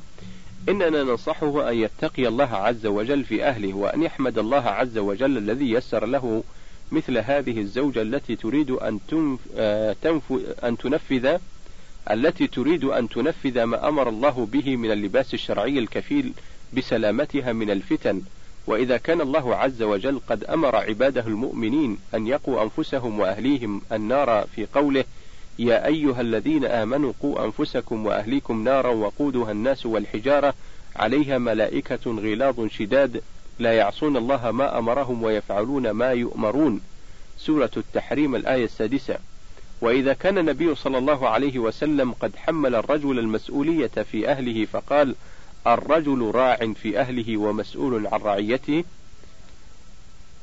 إننا 0.69 1.03
ننصحه 1.03 1.69
أن 1.69 1.75
يتقي 1.75 2.27
الله 2.27 2.55
عز 2.55 2.85
وجل 2.85 3.23
في 3.23 3.43
أهله 3.45 3.73
وأن 3.73 4.03
يحمد 4.03 4.37
الله 4.37 4.61
عز 4.65 4.97
وجل 4.97 5.37
الذي 5.37 5.71
يسر 5.71 6.05
له 6.05 6.43
مثل 6.91 7.17
هذه 7.17 7.59
الزوجة 7.59 8.01
التي 8.01 8.35
تريد 8.35 8.71
أن 8.71 8.99
تنف... 9.07 9.39
آه، 9.57 9.95
تنف... 10.01 10.33
أن 10.63 10.77
تنفذ 10.77 11.37
التي 12.11 12.47
تريد 12.47 12.83
أن 12.83 13.09
تنفذ 13.09 13.63
ما 13.63 13.87
أمر 13.89 14.09
الله 14.09 14.47
به 14.51 14.75
من 14.75 14.91
اللباس 14.91 15.33
الشرعي 15.33 15.79
الكفيل 15.79 16.33
بسلامتها 16.73 17.53
من 17.53 17.69
الفتن، 17.71 18.21
وإذا 18.67 18.97
كان 18.97 19.21
الله 19.21 19.55
عز 19.55 19.81
وجل 19.83 20.21
قد 20.29 20.43
أمر 20.43 20.75
عباده 20.75 21.23
المؤمنين 21.27 21.97
أن 22.15 22.27
يقوا 22.27 22.63
أنفسهم 22.63 23.19
وأهليهم 23.19 23.81
النار 23.91 24.47
في 24.55 24.65
قوله: 24.65 25.05
يا 25.59 25.85
أيها 25.85 26.21
الذين 26.21 26.65
آمنوا 26.65 27.13
قوا 27.21 27.45
أنفسكم 27.45 28.05
وأهليكم 28.05 28.63
نارا 28.63 28.89
وقودها 28.89 29.51
الناس 29.51 29.85
والحجارة 29.85 30.53
عليها 30.95 31.37
ملائكة 31.37 31.99
غلاظ 32.05 32.67
شداد 32.67 33.21
لا 33.59 33.73
يعصون 33.73 34.17
الله 34.17 34.51
ما 34.51 34.77
أمرهم 34.79 35.23
ويفعلون 35.23 35.89
ما 35.89 36.11
يؤمرون 36.11 36.81
سورة 37.37 37.71
التحريم 37.77 38.35
الآية 38.35 38.65
السادسة 38.65 39.17
وإذا 39.81 40.13
كان 40.13 40.37
النبي 40.37 40.75
صلى 40.75 40.97
الله 40.97 41.29
عليه 41.29 41.59
وسلم 41.59 42.11
قد 42.13 42.35
حمل 42.35 42.75
الرجل 42.75 43.19
المسؤولية 43.19 43.87
في 44.11 44.31
أهله 44.31 44.65
فقال 44.65 45.15
الرجل 45.67 46.31
راع 46.33 46.73
في 46.81 46.99
أهله 46.99 47.37
ومسؤول 47.37 48.07
عن 48.07 48.19
رعيته 48.19 48.83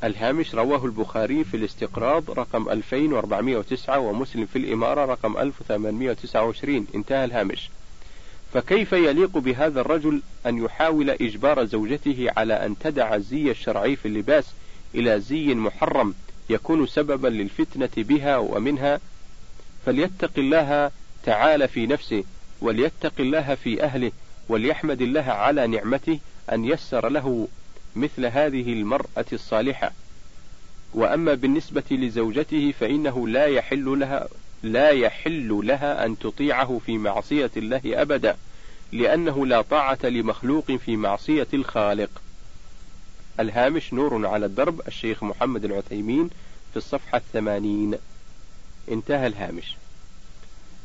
الهامش 0.05 0.55
رواه 0.55 0.85
البخاري 0.85 1.45
في 1.45 1.57
الاستقراض 1.57 2.31
رقم 2.31 2.69
2409 2.69 3.99
ومسلم 3.99 4.47
في 4.47 4.59
الإمارة 4.59 5.05
رقم 5.05 5.37
1829 5.37 6.87
انتهى 6.95 7.25
الهامش 7.25 7.71
فكيف 8.55 8.93
يليق 8.93 9.38
بهذا 9.38 9.81
الرجل 9.81 10.23
أن 10.47 10.65
يحاول 10.65 11.11
إجبار 11.11 11.65
زوجته 11.65 12.26
على 12.37 12.55
أن 12.55 12.79
تدع 12.79 13.15
الزي 13.15 13.50
الشرعي 13.50 13.97
في 13.97 14.09
اللباس 14.09 14.45
إلى 14.95 15.21
زي 15.21 15.55
محرم 15.55 16.15
يكون 16.50 16.87
سببا 16.87 17.29
للفتنة 17.29 17.91
بها 17.97 18.37
ومنها 18.37 19.00
فليتق 19.87 20.31
الله 20.38 20.91
تعالى 21.25 21.69
في 21.69 21.87
نفسه 21.87 22.25
وليتق 22.61 23.12
الله 23.21 23.55
في 23.55 23.83
أهله 23.85 24.12
وليحمد 24.49 25.00
الله 25.00 25.21
على 25.23 25.67
نعمته 25.67 26.19
أن 26.53 26.65
يسر 26.65 27.09
له 27.09 27.47
مثل 27.97 28.26
هذه 28.26 28.73
المرأة 28.73 29.26
الصالحة 29.33 29.93
وأما 30.95 31.35
بالنسبة 31.35 31.83
لزوجته 31.91 32.73
فإنه 32.81 33.29
لا 33.29 33.45
يحل 33.45 33.99
لها 33.99 34.29
لا 34.62 34.91
يحل 34.91 35.61
لها 35.65 36.05
أن 36.07 36.19
تطيعه 36.19 36.81
في 36.87 36.99
معصية 36.99 37.50
الله 37.57 37.81
أبدا 37.85 38.37
لأنه 38.93 39.47
لا 39.47 39.62
طاعة 39.62 39.99
لمخلوق 40.05 40.73
في 40.73 40.97
معصية 40.97 41.47
الخالق 41.55 42.11
الهامش 43.41 43.93
نور 43.93 44.26
على 44.26 44.47
الدرب 44.47 44.88
الشيخ 44.88 45.25
محمد 45.25 45.65
العثيمين 45.65 46.31
في 46.71 46.76
الصفحة 46.76 47.19
الثمانين 47.19 47.95
انتهى 48.93 49.26
الهامش 49.26 49.76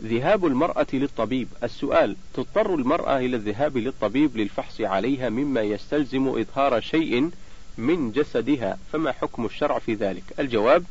ذهاب 0.06 0.46
المرأة 0.46 0.88
للطبيب 0.94 1.48
السؤال 1.64 2.16
تضطر 2.34 2.76
المرأة 2.76 3.18
إلى 3.18 3.36
الذهاب 3.36 3.78
للطبيب 3.78 4.38
للفحص 4.38 4.82
عليها 4.82 5.30
مما 5.30 5.62
يستلزم 5.62 6.28
إظهار 6.28 6.82
شيء 6.82 7.30
من 7.78 8.12
جسدها 8.12 8.78
فما 8.94 9.12
حكم 9.12 9.46
الشرع 9.46 9.80
في 9.80 9.94
ذلك 9.94 10.24
الجواب 10.40 10.84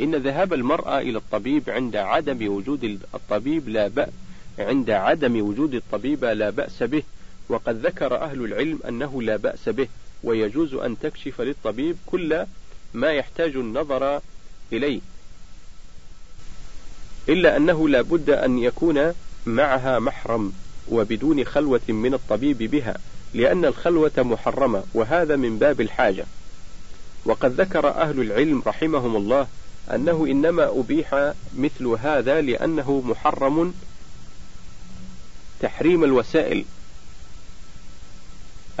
إن 0.00 0.14
ذهاب 0.14 0.52
المرأة 0.52 0.98
إلى 0.98 1.18
الطبيب 1.18 1.70
عند 1.70 1.96
عدم 1.96 2.52
وجود 2.52 2.84
الطبيب 3.14 3.68
لا 3.68 3.88
بأس 3.88 4.12
عند 4.58 4.90
عدم 4.90 5.40
وجود 5.48 5.74
الطبيب 5.74 6.24
لا 6.24 6.50
بأس 6.50 6.82
به 6.82 7.02
وقد 7.48 7.86
ذكر 7.86 8.16
أهل 8.16 8.44
العلم 8.44 8.78
أنه 8.88 9.22
لا 9.22 9.36
بأس 9.36 9.68
به 9.68 9.88
ويجوز 10.24 10.74
أن 10.74 10.98
تكشف 10.98 11.40
للطبيب 11.40 11.96
كل 12.06 12.46
ما 12.94 13.10
يحتاج 13.12 13.56
النظر 13.56 14.20
إليه 14.72 15.00
إلا 17.30 17.56
أنه 17.56 17.88
لا 17.88 18.02
بد 18.02 18.30
أن 18.30 18.58
يكون 18.58 19.12
معها 19.46 19.98
محرم 19.98 20.52
وبدون 20.90 21.44
خلوة 21.44 21.80
من 21.88 22.14
الطبيب 22.14 22.58
بها 22.58 22.96
لأن 23.34 23.64
الخلوة 23.64 24.10
محرمة 24.18 24.82
وهذا 24.94 25.36
من 25.36 25.58
باب 25.58 25.80
الحاجة 25.80 26.24
وقد 27.24 27.60
ذكر 27.60 27.88
أهل 27.88 28.20
العلم 28.20 28.62
رحمهم 28.66 29.16
الله 29.16 29.46
أنه 29.94 30.26
إنما 30.30 30.68
أبيح 30.80 31.32
مثل 31.58 31.86
هذا 31.86 32.40
لأنه 32.40 33.02
محرم 33.06 33.74
تحريم 35.60 36.04
الوسائل 36.04 36.64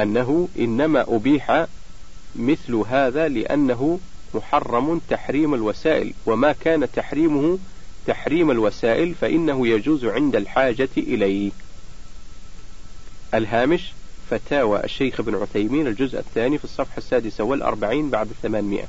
أنه 0.00 0.48
إنما 0.58 1.00
أبيح 1.14 1.66
مثل 2.36 2.74
هذا 2.74 3.28
لأنه 3.28 3.98
محرم 4.34 5.00
تحريم 5.10 5.54
الوسائل 5.54 6.12
وما 6.26 6.52
كان 6.52 6.88
تحريمه 6.92 7.58
تحريم 8.06 8.50
الوسائل 8.50 9.14
فإنه 9.14 9.68
يجوز 9.68 10.04
عند 10.04 10.36
الحاجة 10.36 10.88
إليه. 10.96 11.50
الهامش 13.34 13.92
فتاوى 14.30 14.84
الشيخ 14.84 15.20
ابن 15.20 15.34
عثيمين 15.34 15.86
الجزء 15.86 16.18
الثاني 16.18 16.58
في 16.58 16.64
الصفحة 16.64 16.96
السادسة 16.98 17.44
والأربعين 17.44 18.10
بعد 18.10 18.30
الثمانمائة 18.30 18.84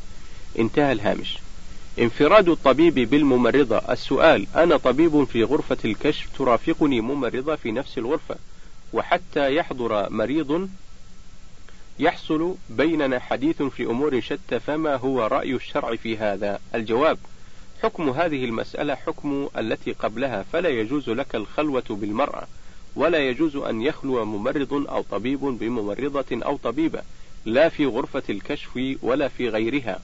انتهى 0.59 0.91
الهامش 0.91 1.37
انفراد 1.99 2.49
الطبيب 2.49 2.93
بالممرضة 2.93 3.77
السؤال 3.77 4.47
أنا 4.55 4.77
طبيب 4.77 5.23
في 5.23 5.43
غرفة 5.43 5.77
الكشف 5.85 6.27
ترافقني 6.37 7.01
ممرضة 7.01 7.55
في 7.55 7.71
نفس 7.71 7.97
الغرفة 7.97 8.35
وحتى 8.93 9.55
يحضر 9.55 10.09
مريض 10.11 10.69
يحصل 11.99 12.55
بيننا 12.69 13.19
حديث 13.19 13.61
في 13.61 13.83
أمور 13.83 14.19
شتى 14.21 14.59
فما 14.59 14.95
هو 14.95 15.25
رأي 15.27 15.53
الشرع 15.55 15.95
في 15.95 16.17
هذا 16.17 16.59
الجواب 16.75 17.17
حكم 17.83 18.09
هذه 18.09 18.45
المسألة 18.45 18.95
حكم 18.95 19.49
التي 19.57 19.91
قبلها 19.91 20.43
فلا 20.53 20.69
يجوز 20.69 21.09
لك 21.09 21.35
الخلوة 21.35 21.83
بالمرأة 21.89 22.47
ولا 22.95 23.17
يجوز 23.19 23.55
أن 23.55 23.81
يخلو 23.81 24.25
ممرض 24.25 24.73
أو 24.87 25.01
طبيب 25.01 25.39
بممرضة 25.39 26.25
أو 26.31 26.57
طبيبة 26.57 27.01
لا 27.45 27.69
في 27.69 27.85
غرفة 27.85 28.23
الكشف 28.29 28.79
ولا 29.01 29.27
في 29.27 29.49
غيرها 29.49 29.99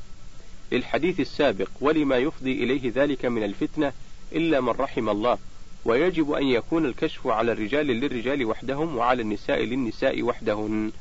للحديث 0.72 1.20
السابق 1.20 1.68
ولما 1.82 2.16
يفضي 2.18 2.52
إليه 2.64 2.92
ذلك 2.96 3.26
من 3.26 3.44
الفتنة 3.44 3.94
إلا 4.32 4.62
من 4.62 4.70
رحم 4.70 5.10
الله 5.10 5.38
ويجب 5.86 6.32
أن 6.32 6.44
يكون 6.48 6.86
الكشف 6.86 7.28
على 7.28 7.52
الرجال 7.52 7.86
للرجال 7.88 8.46
وحدهم 8.46 8.98
وعلى 8.98 9.22
النساء 9.22 9.64
للنساء 9.64 10.22
وحدهن 10.22 10.92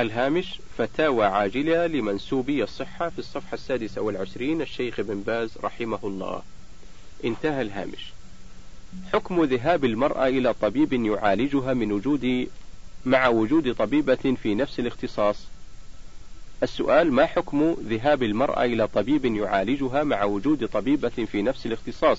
الهامش 0.00 0.60
فتاوى 0.78 1.24
عاجلة 1.26 1.86
لمنسوبي 1.86 2.64
الصحة 2.64 3.08
في 3.08 3.18
الصفحة 3.18 3.54
السادسة 3.54 4.00
والعشرين 4.00 4.62
الشيخ 4.62 5.00
بن 5.00 5.20
باز 5.26 5.50
رحمه 5.62 5.98
الله 6.04 6.42
انتهى 7.24 7.62
الهامش 7.62 8.12
حكم 9.12 9.44
ذهاب 9.44 9.84
المرأة 9.84 10.28
إلى 10.28 10.54
طبيب 10.54 10.92
يعالجها 10.92 11.74
من 11.74 11.92
وجود 11.92 12.48
مع 13.04 13.28
وجود 13.28 13.74
طبيبة 13.74 14.36
في 14.42 14.54
نفس 14.54 14.80
الاختصاص 14.80 15.36
السؤال 16.62 17.12
ما 17.12 17.26
حكم 17.26 17.76
ذهاب 17.88 18.22
المرأة 18.22 18.64
إلى 18.64 18.88
طبيب 18.88 19.24
يعالجها 19.24 20.02
مع 20.04 20.24
وجود 20.24 20.66
طبيبة 20.68 21.08
في 21.32 21.42
نفس 21.42 21.66
الاختصاص 21.66 22.18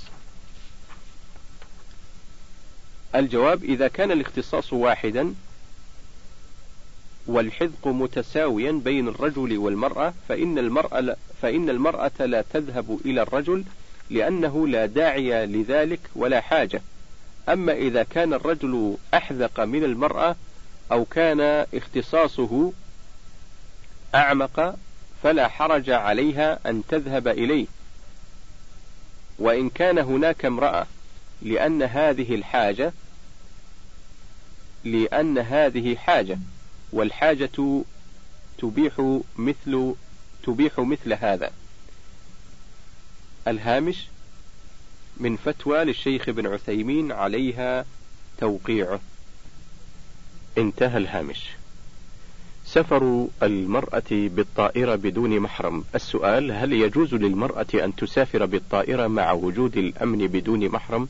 الجواب 3.15 3.63
إذا 3.63 3.88
كان 3.88 4.11
الاختصاص 4.11 4.73
واحدا 4.73 5.33
والحذق 7.27 7.87
متساويا 7.87 8.71
بين 8.71 9.07
الرجل 9.07 9.57
والمرأة 9.57 10.13
فإن 10.29 10.57
المرأة 10.59 11.15
فإن 11.41 11.69
المرأة 11.69 12.11
لا 12.19 12.43
تذهب 12.53 12.99
إلى 13.05 13.21
الرجل 13.21 13.63
لأنه 14.09 14.67
لا 14.67 14.85
داعي 14.85 15.45
لذلك 15.45 15.99
ولا 16.15 16.41
حاجة، 16.41 16.81
أما 17.49 17.73
إذا 17.73 18.03
كان 18.03 18.33
الرجل 18.33 18.97
أحذق 19.13 19.59
من 19.59 19.83
المرأة 19.83 20.35
أو 20.91 21.05
كان 21.05 21.65
اختصاصه 21.73 22.71
أعمق 24.15 24.75
فلا 25.23 25.47
حرج 25.47 25.89
عليها 25.89 26.59
أن 26.69 26.83
تذهب 26.89 27.27
إليه، 27.27 27.67
وإن 29.39 29.69
كان 29.69 29.97
هناك 29.97 30.45
امرأة، 30.45 30.85
لأن 31.41 31.83
هذه 31.83 32.35
الحاجة 32.35 32.93
لأن 34.83 35.37
هذه 35.37 35.95
حاجة 35.95 36.37
والحاجة 36.93 37.50
تبيح 38.57 39.17
مثل 39.38 39.93
تبيح 40.43 40.79
مثل 40.79 41.13
هذا 41.13 41.51
الهامش 43.48 44.05
من 45.17 45.36
فتوى 45.36 45.84
للشيخ 45.86 46.30
ابن 46.30 46.47
عثيمين 46.47 47.12
عليها 47.12 47.86
توقيعه 48.38 48.99
انتهى 50.58 50.97
الهامش 50.97 51.41
سفر 52.65 53.27
المرأة 53.43 54.12
بالطائرة 54.12 54.95
بدون 54.95 55.39
محرم 55.39 55.84
السؤال 55.95 56.51
هل 56.51 56.73
يجوز 56.73 57.13
للمرأة 57.15 57.67
أن 57.73 57.95
تسافر 57.95 58.45
بالطائرة 58.45 59.08
مع 59.08 59.32
وجود 59.32 59.77
الأمن 59.77 60.27
بدون 60.27 60.69
محرم 60.69 61.08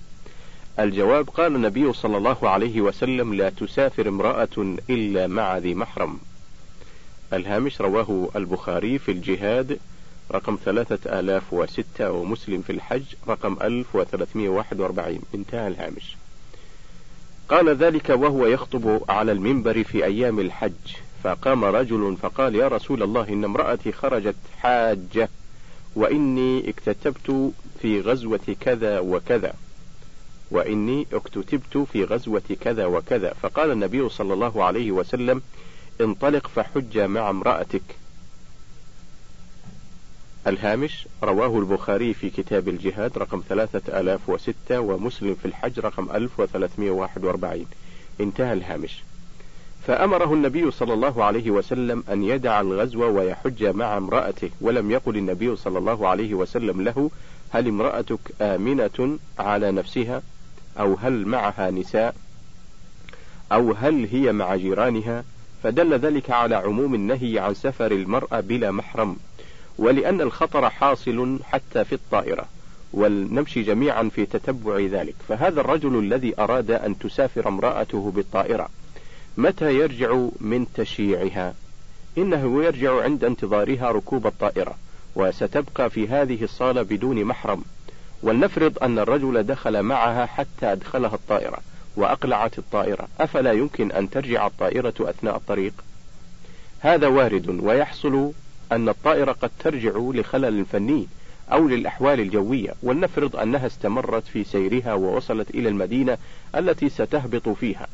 الجواب 0.79 1.29
قال 1.29 1.55
النبي 1.55 1.93
صلى 1.93 2.17
الله 2.17 2.37
عليه 2.49 2.81
وسلم 2.81 3.33
لا 3.33 3.49
تسافر 3.49 4.07
امرأة 4.09 4.77
إلا 4.89 5.27
مع 5.27 5.57
ذي 5.57 5.73
محرم 5.73 6.17
الهامش 7.33 7.81
رواه 7.81 8.29
البخاري 8.35 8.99
في 8.99 9.11
الجهاد 9.11 9.79
رقم 10.31 10.57
3006 10.65 12.11
ومسلم 12.11 12.61
في 12.61 12.71
الحج 12.71 13.03
رقم 13.27 13.57
1341 13.61 15.19
انتهى 15.35 15.67
الهامش 15.67 16.17
قال 17.49 17.69
ذلك 17.69 18.09
وهو 18.09 18.45
يخطب 18.47 19.01
على 19.09 19.31
المنبر 19.31 19.83
في 19.83 20.05
أيام 20.05 20.39
الحج 20.39 20.87
فقام 21.23 21.65
رجل 21.65 22.17
فقال 22.21 22.55
يا 22.55 22.67
رسول 22.67 23.03
الله 23.03 23.29
إن 23.29 23.43
امرأتي 23.43 23.91
خرجت 23.91 24.35
حاجة 24.61 25.29
وإني 25.95 26.69
اكتتبت 26.69 27.51
في 27.81 28.01
غزوة 28.01 28.55
كذا 28.61 28.99
وكذا 28.99 29.53
وإني 30.51 31.07
اكتتبت 31.13 31.77
في 31.91 32.03
غزوة 32.03 32.41
كذا 32.61 32.85
وكذا 32.85 33.33
فقال 33.41 33.71
النبي 33.71 34.09
صلى 34.09 34.33
الله 34.33 34.63
عليه 34.63 34.91
وسلم 34.91 35.41
انطلق 36.01 36.47
فحج 36.47 36.99
مع 36.99 37.29
امرأتك 37.29 37.81
الهامش 40.47 41.07
رواه 41.23 41.59
البخاري 41.59 42.13
في 42.13 42.29
كتاب 42.29 42.67
الجهاد 42.69 43.17
رقم 43.17 43.41
3006 43.49 44.79
ومسلم 44.79 45.35
في 45.35 45.45
الحج 45.45 45.79
رقم 45.79 46.07
1341 46.15 47.65
انتهى 48.21 48.53
الهامش 48.53 49.03
فأمره 49.87 50.33
النبي 50.33 50.71
صلى 50.71 50.93
الله 50.93 51.23
عليه 51.23 51.51
وسلم 51.51 52.03
أن 52.09 52.23
يدع 52.23 52.61
الغزو 52.61 53.03
ويحج 53.09 53.63
مع 53.65 53.97
امرأته 53.97 54.49
ولم 54.61 54.91
يقل 54.91 55.17
النبي 55.17 55.55
صلى 55.55 55.77
الله 55.79 56.07
عليه 56.07 56.33
وسلم 56.33 56.81
له 56.81 57.11
هل 57.53 57.67
امرأتك 57.67 58.19
آمنة 58.41 59.17
على 59.39 59.71
نفسها 59.71 60.21
أو 60.79 60.93
هل 61.01 61.25
معها 61.27 61.71
نساء 61.71 62.15
أو 63.51 63.71
هل 63.71 64.07
هي 64.11 64.31
مع 64.31 64.55
جيرانها 64.55 65.23
فدل 65.63 65.93
ذلك 65.93 66.29
على 66.31 66.55
عموم 66.55 66.95
النهي 66.95 67.39
عن 67.39 67.53
سفر 67.53 67.91
المرأة 67.91 68.39
بلا 68.39 68.71
محرم 68.71 69.15
ولأن 69.77 70.21
الخطر 70.21 70.69
حاصل 70.69 71.39
حتى 71.43 71.85
في 71.85 71.93
الطائرة 71.95 72.45
ولنمشي 72.93 73.63
جميعا 73.63 74.09
في 74.15 74.25
تتبع 74.25 74.77
ذلك 74.79 75.15
فهذا 75.29 75.61
الرجل 75.61 75.99
الذي 75.99 76.33
أراد 76.39 76.71
أن 76.71 76.99
تسافر 76.99 77.47
امرأته 77.47 78.11
بالطائرة 78.15 78.69
متى 79.37 79.73
يرجع 79.75 80.25
من 80.41 80.67
تشييعها 80.75 81.53
إنه 82.17 82.63
يرجع 82.63 83.01
عند 83.03 83.23
انتظارها 83.23 83.91
ركوب 83.91 84.27
الطائرة 84.27 84.75
وستبقى 85.15 85.89
في 85.89 86.07
هذه 86.07 86.43
الصالة 86.43 86.81
بدون 86.81 87.25
محرم 87.25 87.63
ولنفرض 88.23 88.77
أن 88.83 88.99
الرجل 88.99 89.43
دخل 89.43 89.83
معها 89.83 90.25
حتى 90.25 90.71
أدخلها 90.71 91.15
الطائرة 91.15 91.57
وأقلعت 91.97 92.57
الطائرة 92.59 93.07
أفلا 93.19 93.51
يمكن 93.51 93.91
أن 93.91 94.09
ترجع 94.09 94.47
الطائرة 94.47 94.93
أثناء 94.99 95.35
الطريق 95.35 95.73
هذا 96.79 97.07
وارد 97.07 97.49
ويحصل 97.59 98.31
أن 98.71 98.89
الطائرة 98.89 99.31
قد 99.31 99.49
ترجع 99.59 99.91
لخلل 99.97 100.65
فني 100.65 101.07
أو 101.53 101.67
للأحوال 101.67 102.19
الجوية 102.19 102.73
ولنفرض 102.83 103.35
أنها 103.35 103.67
استمرت 103.67 104.23
في 104.23 104.43
سيرها 104.43 104.93
ووصلت 104.93 105.49
إلى 105.49 105.69
المدينة 105.69 106.17
التي 106.55 106.89
ستهبط 106.89 107.49
فيها 107.49 107.87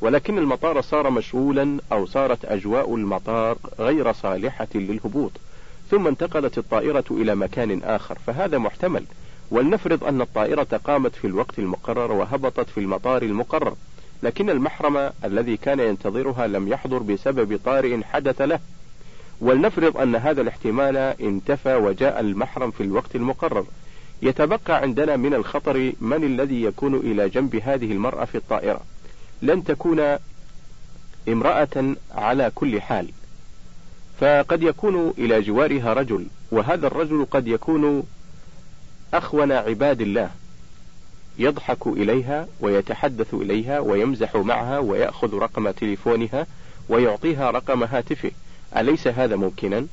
ولكن 0.00 0.38
المطار 0.38 0.80
صار 0.80 1.10
مشغولا 1.10 1.78
أو 1.92 2.06
صارت 2.06 2.44
أجواء 2.44 2.94
المطار 2.94 3.56
غير 3.80 4.12
صالحة 4.12 4.68
للهبوط 4.74 5.32
ثم 5.90 6.06
انتقلت 6.06 6.58
الطائرة 6.58 7.04
إلى 7.10 7.34
مكان 7.34 7.80
آخر 7.84 8.18
فهذا 8.26 8.58
محتمل 8.58 9.04
ولنفرض 9.50 10.04
أن 10.04 10.20
الطائرة 10.20 10.80
قامت 10.84 11.14
في 11.16 11.26
الوقت 11.26 11.58
المقرر 11.58 12.12
وهبطت 12.12 12.70
في 12.70 12.80
المطار 12.80 13.22
المقرر 13.22 13.74
لكن 14.22 14.50
المحرم 14.50 15.10
الذي 15.24 15.56
كان 15.56 15.80
ينتظرها 15.80 16.46
لم 16.46 16.68
يحضر 16.68 16.98
بسبب 16.98 17.60
طارئ 17.64 18.02
حدث 18.02 18.42
له 18.42 18.60
ولنفرض 19.40 19.96
أن 19.96 20.16
هذا 20.16 20.40
الاحتمال 20.40 20.96
انتفى 20.96 21.74
وجاء 21.74 22.20
المحرم 22.20 22.70
في 22.70 22.82
الوقت 22.82 23.16
المقرر 23.16 23.64
يتبقى 24.22 24.74
عندنا 24.82 25.16
من 25.16 25.34
الخطر 25.34 25.92
من 26.00 26.24
الذي 26.24 26.62
يكون 26.62 26.94
إلى 26.94 27.28
جنب 27.28 27.56
هذه 27.56 27.92
المرأة 27.92 28.24
في 28.24 28.34
الطائرة 28.34 28.80
لن 29.42 29.64
تكون 29.64 30.00
امرأة 31.28 31.94
على 32.14 32.50
كل 32.54 32.80
حال 32.82 33.08
فقد 34.20 34.62
يكون 34.62 35.14
إلى 35.18 35.40
جوارها 35.42 35.92
رجل 35.92 36.26
وهذا 36.52 36.86
الرجل 36.86 37.26
قد 37.32 37.48
يكون 37.48 38.02
أخون 39.14 39.52
عباد 39.52 40.00
الله 40.00 40.30
يضحك 41.38 41.86
إليها 41.86 42.46
ويتحدث 42.60 43.34
إليها 43.34 43.80
ويمزح 43.80 44.36
معها 44.36 44.78
ويأخذ 44.78 45.34
رقم 45.38 45.70
تليفونها 45.70 46.46
ويعطيها 46.88 47.50
رقم 47.50 47.82
هاتفه 47.84 48.30
أليس 48.76 49.08
هذا 49.08 49.36
ممكنا؟ 49.36 49.86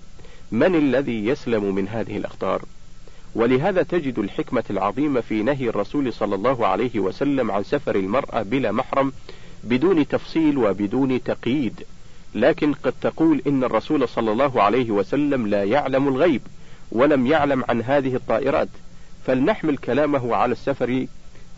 من 0.51 0.75
الذي 0.75 1.25
يسلم 1.25 1.75
من 1.75 1.88
هذه 1.88 2.17
الأخطار؟ 2.17 2.62
ولهذا 3.36 3.84
تجد 3.84 4.19
الحكمة 4.19 4.63
العظيمة 4.69 5.21
في 5.21 5.43
نهي 5.43 5.69
الرسول 5.69 6.13
صلى 6.13 6.36
الله 6.36 6.67
عليه 6.67 6.99
وسلم 6.99 7.51
عن 7.51 7.63
سفر 7.63 7.95
المرأة 7.95 8.41
بلا 8.41 8.71
محرم 8.71 9.12
بدون 9.63 10.08
تفصيل 10.08 10.58
وبدون 10.58 11.23
تقييد، 11.23 11.86
لكن 12.36 12.73
قد 12.73 12.93
تقول 13.01 13.41
إن 13.47 13.63
الرسول 13.63 14.08
صلى 14.10 14.32
الله 14.32 14.62
عليه 14.63 14.91
وسلم 14.91 15.47
لا 15.47 15.63
يعلم 15.63 16.08
الغيب، 16.08 16.41
ولم 16.91 17.28
يعلم 17.28 17.63
عن 17.69 17.82
هذه 17.82 18.15
الطائرات، 18.15 18.69
فلنحمل 19.28 19.78
كلامه 19.78 20.36
على 20.36 20.52
السفر 20.52 21.06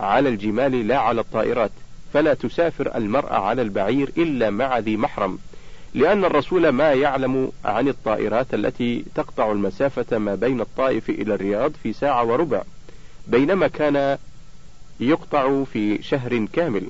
على 0.00 0.28
الجمال 0.28 0.88
لا 0.88 0.98
على 0.98 1.20
الطائرات 1.20 1.70
فلا 2.12 2.34
تسافر 2.34 2.96
المرأة 2.96 3.34
على 3.38 3.62
البعير 3.62 4.12
إلا 4.18 4.50
مع 4.50 4.78
ذي 4.78 4.96
محرم 4.96 5.38
لأن 5.94 6.24
الرسول 6.24 6.68
ما 6.68 6.92
يعلم 6.92 7.52
عن 7.64 7.88
الطائرات 7.88 8.54
التي 8.54 9.04
تقطع 9.14 9.52
المسافة 9.52 10.18
ما 10.18 10.34
بين 10.34 10.60
الطائف 10.60 11.10
إلى 11.10 11.34
الرياض 11.34 11.72
في 11.82 11.92
ساعة 11.92 12.24
وربع 12.24 12.62
بينما 13.26 13.68
كان 13.68 14.18
يقطع 15.00 15.64
في 15.64 16.02
شهر 16.02 16.46
كامل 16.52 16.82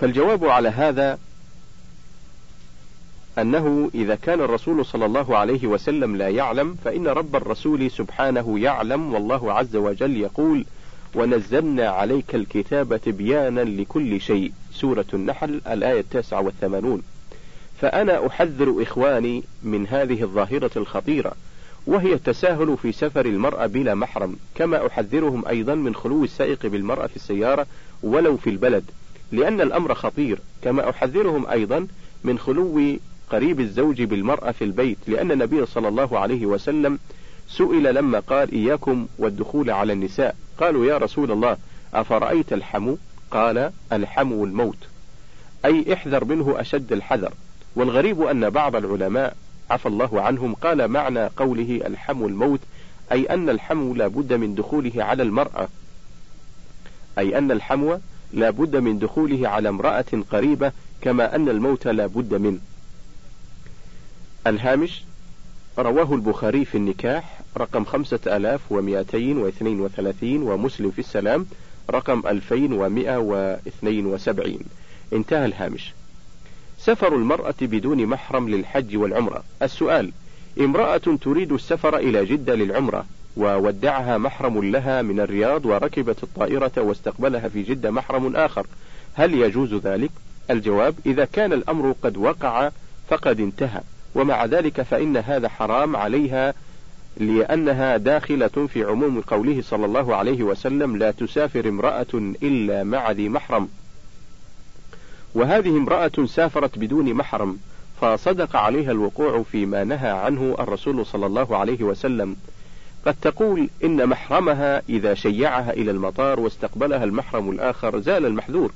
فالجواب 0.00 0.44
على 0.44 0.68
هذا 0.68 1.18
أنه 3.38 3.90
إذا 3.94 4.14
كان 4.14 4.40
الرسول 4.40 4.86
صلى 4.86 5.06
الله 5.06 5.36
عليه 5.36 5.66
وسلم 5.66 6.16
لا 6.16 6.28
يعلم 6.28 6.76
فإن 6.84 7.06
رب 7.08 7.36
الرسول 7.36 7.90
سبحانه 7.90 8.58
يعلم 8.58 9.14
والله 9.14 9.52
عز 9.52 9.76
وجل 9.76 10.16
يقول 10.16 10.64
ونزلنا 11.14 11.88
عليك 11.88 12.34
الكتاب 12.34 12.96
تبيانا 13.00 13.60
لكل 13.60 14.20
شيء 14.20 14.52
سورة 14.72 15.04
النحل 15.14 15.60
الآية 15.66 16.00
التاسعة 16.00 16.40
والثمانون 16.40 17.02
فأنا 17.80 18.26
أحذر 18.26 18.82
إخواني 18.82 19.42
من 19.62 19.86
هذه 19.86 20.22
الظاهرة 20.22 20.70
الخطيرة 20.76 21.32
وهي 21.86 22.12
التساهل 22.12 22.76
في 22.82 22.92
سفر 22.92 23.26
المرأة 23.26 23.66
بلا 23.66 23.94
محرم 23.94 24.36
كما 24.54 24.86
أحذرهم 24.86 25.44
أيضا 25.48 25.74
من 25.74 25.94
خلو 25.94 26.24
السائق 26.24 26.66
بالمرأة 26.66 27.06
في 27.06 27.16
السيارة 27.16 27.66
ولو 28.02 28.36
في 28.36 28.50
البلد 28.50 28.84
لأن 29.32 29.60
الأمر 29.60 29.94
خطير 29.94 30.38
كما 30.62 30.90
أحذرهم 30.90 31.46
أيضا 31.46 31.86
من 32.24 32.38
خلو 32.38 32.96
قريب 33.30 33.60
الزوج 33.60 34.02
بالمرأة 34.02 34.50
في 34.52 34.64
البيت 34.64 34.98
لأن 35.06 35.30
النبي 35.32 35.66
صلى 35.66 35.88
الله 35.88 36.18
عليه 36.18 36.46
وسلم 36.46 36.98
سئل 37.48 37.94
لما 37.94 38.18
قال 38.20 38.52
إياكم 38.52 39.06
والدخول 39.18 39.70
على 39.70 39.92
النساء 39.92 40.34
قالوا 40.58 40.86
يا 40.86 40.98
رسول 40.98 41.30
الله 41.32 41.56
أفرأيت 41.94 42.52
الحمو 42.52 42.98
قال 43.30 43.70
الحمو 43.92 44.44
الموت 44.44 44.76
أي 45.64 45.92
احذر 45.92 46.24
منه 46.24 46.54
أشد 46.60 46.92
الحذر 46.92 47.32
والغريب 47.76 48.22
أن 48.22 48.50
بعض 48.50 48.76
العلماء 48.76 49.36
عفى 49.70 49.86
الله 49.86 50.22
عنهم 50.22 50.54
قال 50.54 50.88
معنى 50.88 51.26
قوله 51.26 51.80
الحمو 51.86 52.26
الموت 52.28 52.60
أي 53.12 53.24
أن 53.24 53.48
الحمو 53.50 53.94
لا 53.94 54.06
بد 54.08 54.32
من 54.32 54.54
دخوله 54.54 54.92
على 55.04 55.22
المرأة 55.22 55.68
أي 57.18 57.38
أن 57.38 57.52
الحمو 57.52 57.98
لا 58.32 58.50
بد 58.50 58.76
من 58.76 58.98
دخوله 58.98 59.48
على 59.48 59.68
امرأة 59.68 60.04
قريبة 60.30 60.72
كما 61.00 61.34
أن 61.36 61.48
الموت 61.48 61.88
لا 61.88 62.06
بد 62.06 62.34
منه 62.34 62.58
الهامش 64.46 65.02
رواه 65.78 66.14
البخاري 66.14 66.64
في 66.64 66.74
النكاح 66.74 67.40
رقم 67.58 67.84
5232 67.84 70.42
ومسلم 70.42 70.90
في 70.90 70.98
السلام 70.98 71.46
رقم 71.90 72.22
2172 72.26 74.58
انتهى 75.12 75.44
الهامش 75.46 75.92
سفر 76.78 77.14
المرأة 77.16 77.54
بدون 77.62 78.06
محرم 78.06 78.48
للحج 78.48 78.96
والعمرة 78.96 79.44
السؤال 79.62 80.12
امرأة 80.60 80.96
تريد 81.22 81.52
السفر 81.52 81.96
إلى 81.96 82.24
جدة 82.24 82.54
للعمرة 82.54 83.06
وودعها 83.36 84.18
محرم 84.18 84.70
لها 84.70 85.02
من 85.02 85.20
الرياض 85.20 85.66
وركبت 85.66 86.22
الطائرة 86.22 86.72
واستقبلها 86.76 87.48
في 87.48 87.62
جدة 87.62 87.90
محرم 87.90 88.36
آخر 88.36 88.66
هل 89.14 89.34
يجوز 89.34 89.74
ذلك؟ 89.74 90.10
الجواب 90.50 90.94
إذا 91.06 91.24
كان 91.24 91.52
الأمر 91.52 91.94
قد 92.02 92.16
وقع 92.16 92.70
فقد 93.08 93.40
انتهى 93.40 93.80
ومع 94.16 94.44
ذلك 94.44 94.82
فإن 94.82 95.16
هذا 95.16 95.48
حرام 95.48 95.96
عليها 95.96 96.54
لأنها 97.16 97.96
داخلة 97.96 98.68
في 98.72 98.84
عموم 98.84 99.20
قوله 99.20 99.62
صلى 99.62 99.86
الله 99.86 100.14
عليه 100.16 100.42
وسلم 100.42 100.96
لا 100.96 101.10
تسافر 101.10 101.68
امرأة 101.68 102.06
إلا 102.14 102.84
مع 102.84 103.10
ذي 103.10 103.28
محرم 103.28 103.68
وهذه 105.34 105.68
امرأة 105.68 106.12
سافرت 106.26 106.78
بدون 106.78 107.14
محرم 107.14 107.58
فصدق 108.00 108.56
عليها 108.56 108.92
الوقوع 108.92 109.42
فيما 109.42 109.84
نهى 109.84 110.10
عنه 110.10 110.56
الرسول 110.58 111.06
صلى 111.06 111.26
الله 111.26 111.56
عليه 111.56 111.82
وسلم 111.84 112.36
قد 113.06 113.16
تقول 113.22 113.68
إن 113.84 114.06
محرمها 114.08 114.82
إذا 114.88 115.14
شيعها 115.14 115.72
إلى 115.72 115.90
المطار 115.90 116.40
واستقبلها 116.40 117.04
المحرم 117.04 117.50
الآخر 117.50 118.00
زال 118.00 118.26
المحذور 118.26 118.72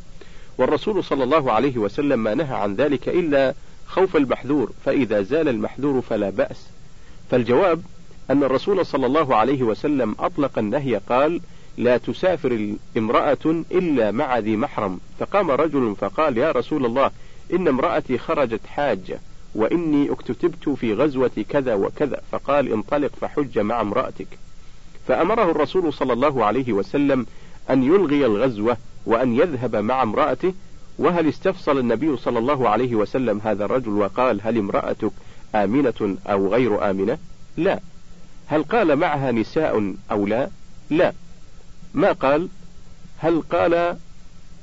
والرسول 0.59 1.05
صلى 1.05 1.25
الله 1.25 1.53
عليه 1.53 1.79
وسلم 1.79 2.19
ما 2.19 2.35
نهى 2.35 2.55
عن 2.57 2.75
ذلك 2.75 3.09
إلا 3.09 3.55
خوف 3.91 4.17
المحذور 4.17 4.73
فإذا 4.85 5.23
زال 5.23 5.49
المحذور 5.49 6.01
فلا 6.03 6.31
بأس 6.31 6.67
فالجواب 7.31 7.83
أن 8.31 8.43
الرسول 8.43 8.87
صلى 8.87 9.07
الله 9.07 9.37
عليه 9.37 9.63
وسلم 9.63 10.17
أطلق 10.19 10.59
النهي 10.59 10.97
قال 11.09 11.41
لا 11.79 11.97
تسافر 11.97 12.75
امرأة 12.97 13.63
إلا 13.71 14.11
مع 14.11 14.39
ذي 14.39 14.57
محرم 14.57 15.01
فقام 15.21 15.51
رجل 15.51 15.97
فقال 16.01 16.39
يا 16.39 16.53
رسول 16.53 16.87
الله 16.87 17.11
إن 17.53 17.69
امرأتي 17.69 18.19
خرجت 18.19 18.67
حاجة 18.67 19.21
وإني 19.55 20.13
اكتتبت 20.13 20.69
في 20.69 20.95
غزوة 20.95 21.45
كذا 21.49 21.75
وكذا 21.75 22.21
فقال 22.33 22.73
انطلق 22.73 23.11
فحج 23.21 23.59
مع 23.59 23.81
امرأتك 23.81 24.27
فأمره 25.09 25.51
الرسول 25.51 25.93
صلى 25.93 26.13
الله 26.13 26.45
عليه 26.45 26.73
وسلم 26.73 27.27
أن 27.71 27.83
يلغي 27.83 28.27
الغزوة 28.27 28.77
وأن 29.07 29.35
يذهب 29.37 29.77
مع 29.77 30.03
امرأته 30.03 30.53
وهل 31.01 31.29
استفصل 31.29 31.79
النبي 31.79 32.17
صلى 32.17 32.39
الله 32.39 32.69
عليه 32.69 32.95
وسلم 32.95 33.41
هذا 33.45 33.65
الرجل 33.65 33.91
وقال 33.93 34.41
هل 34.45 34.59
امرأتك 34.59 35.11
آمنة 35.55 36.17
أو 36.27 36.49
غير 36.49 36.91
آمنة؟ 36.91 37.19
لا. 37.57 37.81
هل 38.47 38.63
قال 38.63 38.97
معها 38.97 39.33
نساء 39.33 39.95
أو 40.11 40.27
لا؟ 40.27 40.49
لا. 40.91 41.13
ما 41.95 42.13
قال 42.13 42.49
هل 43.19 43.41
قال 43.43 43.97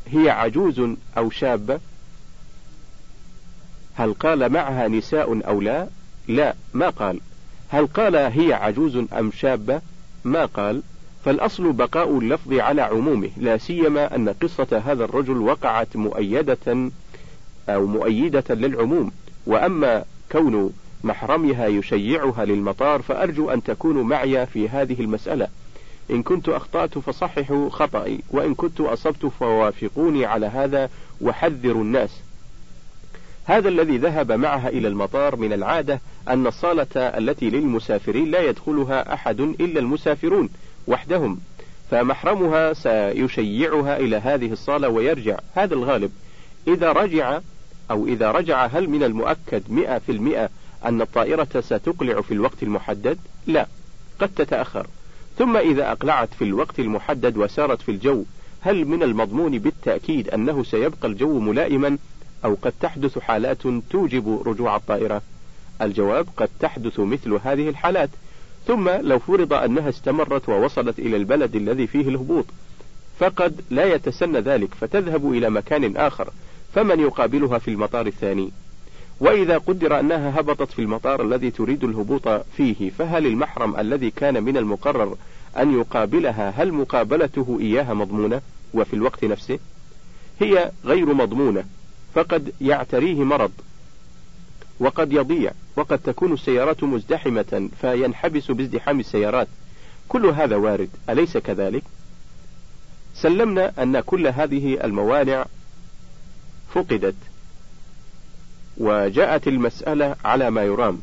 هي 0.10 0.30
عجوز 0.30 0.82
أو 1.17 1.30
شابة؟ 1.30 1.80
هل 3.93 4.13
قال 4.13 4.50
معها 4.54 4.88
نساء 4.88 5.47
أو 5.47 5.62
لا؟ 5.62 5.88
لا، 6.28 6.54
ما 6.73 6.89
قال. 6.89 7.19
هل 7.69 7.86
قال 7.88 8.15
هي 8.15 8.54
عجوز 8.54 9.04
أم 9.13 9.32
شابة؟ 9.32 9.82
ما 10.23 10.45
قال. 10.45 10.82
فالأصل 11.28 11.72
بقاء 11.74 12.18
اللفظ 12.18 12.54
على 12.54 12.82
عمومه 12.82 13.30
لا 13.38 13.58
سيما 13.58 14.16
أن 14.16 14.30
قصة 14.30 14.82
هذا 14.86 15.04
الرجل 15.04 15.38
وقعت 15.38 15.96
مؤيدة 15.98 16.92
أو 17.70 17.86
مؤيدة 17.88 18.44
للعموم 18.50 19.12
وأما 19.48 20.04
كون 20.32 20.74
محرمها 21.04 21.68
يشيعها 21.68 22.46
للمطار 22.46 23.02
فأرجو 23.02 23.50
أن 23.50 23.63
تكونوا 23.63 24.04
معي 24.04 24.46
في 24.46 24.70
هذه 24.70 25.02
المسألة 25.02 25.48
إن 26.12 26.24
كنت 26.24 26.50
أخطأت 26.50 26.98
فصححوا 26.98 27.70
خطأي 27.70 28.20
وإن 28.32 28.56
كنت 28.56 28.82
أصبت 28.82 29.26
فوافقوني 29.26 30.26
على 30.26 30.46
هذا 30.46 30.90
وحذروا 31.22 31.82
الناس 31.82 32.10
هذا 33.46 33.70
الذي 33.70 33.98
ذهب 33.98 34.32
معها 34.32 34.70
إلى 34.70 34.88
المطار 34.88 35.36
من 35.36 35.54
العادة 35.54 36.02
أن 36.28 36.48
الصالة 36.48 36.88
التي 36.96 37.50
للمسافرين 37.50 38.32
لا 38.32 38.40
يدخلها 38.42 39.13
أحد 39.13 39.40
إلا 39.42 39.80
المسافرون 39.80 40.50
وحدهم 40.88 41.39
فمحرمها 41.91 42.73
سيشيعها 42.73 43.97
إلى 43.97 44.15
هذه 44.17 44.52
الصالة 44.52 44.89
ويرجع 44.89 45.38
هذا 45.56 45.73
الغالب 45.73 46.12
إذا 46.67 46.91
رجع 46.91 47.39
أو 47.91 48.08
إذا 48.08 48.32
رجع 48.32 48.65
هل 48.65 48.89
من 48.89 49.04
المؤكد 49.04 49.63
مئة 49.69 49.97
في 50.00 50.12
المئة 50.12 50.50
أن 50.86 51.02
الطائرة 51.02 51.47
ستقلع 51.60 52.21
في 52.21 52.34
الوقت 52.34 52.63
المحدد 52.63 53.17
لا 53.47 53.67
قد 54.19 54.30
تتأخر 54.36 54.88
ثم 55.38 55.58
إذا 55.58 55.91
أقلعت 55.91 56.30
في 56.39 56.43
الوقت 56.43 56.80
المحدد 56.80 57.38
وسارت 57.38 57.82
في 57.82 57.91
الجو 57.91 58.23
هل 58.62 58.86
من 58.86 59.04
المضمون 59.04 59.60
بالتأكيد 59.60 60.30
أنه 60.30 60.63
سيبقى 60.63 61.08
الجو 61.08 61.39
ملائما 61.39 61.97
أو 62.45 62.58
قد 62.62 62.73
تحدث 62.82 63.19
حالات 63.19 63.58
توجب 63.89 64.41
رجوع 64.45 64.76
الطائرة؟ 64.76 65.21
الجواب 65.82 66.28
قد 66.38 66.50
تحدث 66.62 67.00
مثل 67.00 67.39
هذه 67.43 67.69
الحالات 67.69 68.10
ثم 68.68 68.90
لو 68.90 69.20
فرض 69.20 69.54
أنها 69.54 69.90
استمرت 69.90 70.50
ووصلت 70.50 71.00
إلى 71.00 71.18
البلد 71.18 71.56
الذي 71.56 71.88
فيه 71.88 72.10
الهبوط 72.10 72.46
فقد 73.20 73.62
لا 73.70 73.86
يتسنى 73.94 74.40
ذلك 74.40 74.74
فتذهب 74.74 75.32
إلى 75.34 75.50
مكان 75.50 75.98
آخر 75.98 76.30
فمن 76.74 77.00
يقابلها 77.00 77.58
في 77.58 77.68
المطار 77.72 78.08
الثاني 78.08 78.52
وإذا 79.20 79.58
قدر 79.58 80.00
أنها 80.00 80.40
هبطت 80.40 80.72
في 80.72 80.80
المطار 80.82 81.22
الذي 81.22 81.52
تريد 81.52 81.84
الهبوط 81.84 82.28
فيه 82.28 82.90
فهل 82.90 83.26
المحرم 83.28 83.80
الذي 83.80 84.12
كان 84.12 84.44
من 84.44 84.58
المقرر 84.58 85.16
أن 85.58 85.80
يقابلها 85.80 86.50
هل 86.50 86.72
مقابلته 86.74 87.58
إياها 87.62 87.94
مضمونة 87.94 88.42
وفي 88.74 88.94
الوقت 88.94 89.26
نفسه 89.26 89.60
هي 90.40 90.72
غير 90.86 91.14
مضمونة 91.14 91.64
فقد 92.16 92.52
يعتريه 92.62 93.24
مرض 93.24 93.52
وقد 94.80 95.13
يضيع 95.13 95.52
وقد 95.76 96.00
تكون 96.00 96.34
السيارات 96.34 96.84
مزدحمة 96.84 97.70
فينحبس 97.82 98.52
بازدحام 98.52 99.00
السيارات 99.00 99.48
كل 100.10 100.26
هذا 100.26 100.56
وارد 100.56 100.90
أليس 101.10 101.38
كذلك؟ 101.38 101.84
سلمنا 103.16 103.84
أن 103.84 104.00
كل 104.00 104.28
هذه 104.28 104.84
الموانع 104.86 105.46
فقدت 106.74 107.16
وجاءت 108.78 109.48
المسألة 109.48 110.16
على 110.26 110.50
ما 110.50 110.63
يرام 110.63 111.00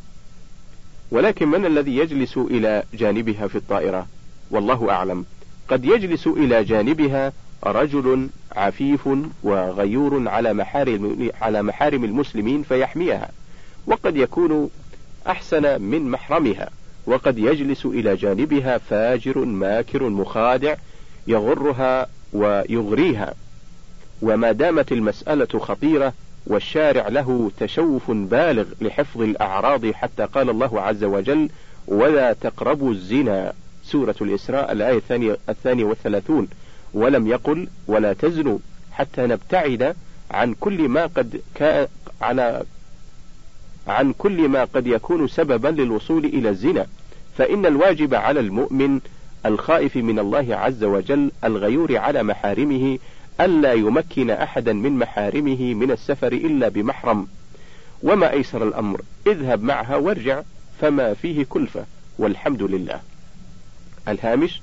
ولكن 1.11 1.49
من 1.49 1.67
الذي 1.67 1.97
يجلس 1.97 2.37
إلى 2.37 2.83
جانبها 2.95 3.47
في 3.49 3.57
الطائرة؟ 3.57 4.07
والله 4.51 4.91
أعلم 4.91 5.25
قد 5.69 5.85
يجلس 5.85 6.27
إلى 6.27 6.65
جانبها 6.65 7.33
رجل 7.67 8.29
عفيف 8.53 9.09
وغيور 9.43 10.29
على 10.29 10.53
محارم 10.53 11.31
على 11.41 11.63
محارم 11.63 12.05
المسلمين 12.05 12.63
فيحميها 12.63 13.29
وقد 13.87 14.17
يكون 14.17 14.71
أحسن 15.27 15.83
من 15.83 16.11
محرمها 16.11 16.71
وقد 17.07 17.39
يجلس 17.39 17.87
إلى 17.87 18.17
جانبها 18.17 18.79
فاجر 18.79 19.39
ماكر 19.39 20.03
مخادع 20.03 20.75
يغرها 21.27 22.07
ويغريها 22.33 23.35
وما 24.23 24.53
دامت 24.53 24.93
المسألة 24.93 25.59
خطيرة 25.59 26.13
والشارع 26.47 27.09
له 27.09 27.51
تشوف 27.61 28.11
بالغ 28.11 28.65
لحفظ 28.81 29.23
الأعراض 29.23 29.91
حتى 29.91 30.25
قال 30.25 30.51
الله 30.51 30.81
عز 30.81 31.05
وجل 31.05 31.49
ولا 31.89 32.33
تقربوا 32.33 32.93
الزنا 32.93 33.53
سورة 33.85 34.15
الإسراء 34.21 34.73
الآية 34.73 34.97
الثانية, 34.99 35.37
الثانية 35.49 35.85
والثلاثون 35.85 36.49
ولم 36.95 37.27
يقل 37.27 37.69
ولا 37.87 38.13
تزنوا 38.13 38.59
حتى 38.93 39.23
نبتعد 39.27 39.97
عن 40.31 40.55
كل 40.61 40.89
ما 40.89 41.07
قد 41.07 41.41
كان 41.55 41.89
على 42.23 42.63
عن 43.89 44.13
كل 44.19 44.49
ما 44.49 44.65
قد 44.65 44.87
يكون 44.87 45.29
سببا 45.29 45.69
للوصول 45.69 46.25
إلى 46.25 46.49
الزنا، 46.49 46.87
فإن 47.39 47.67
الواجب 47.67 48.15
على 48.15 48.41
المؤمن 48.41 49.01
الخائف 49.47 49.97
من 49.97 50.19
الله 50.19 50.57
عز 50.57 50.85
وجل 50.85 51.31
الغيور 51.45 51.97
على 51.97 52.23
محارمه 52.23 52.99
ألا 53.41 53.73
يمكن 53.73 54.31
أحدا 54.31 54.73
من 54.73 54.93
محارمه 54.99 55.75
من 55.75 55.91
السفر 55.91 56.33
إلا 56.33 56.69
بمحرم، 56.69 57.27
وما 58.03 58.31
أيسر 58.33 58.69
الأمر، 58.69 59.01
اذهب 59.27 59.63
معها 59.63 59.97
وارجع 59.97 60.43
فما 60.81 61.15
فيه 61.15 61.45
كلفة، 61.49 61.85
والحمد 62.19 62.63
لله. 62.63 63.01
الهامش 64.09 64.61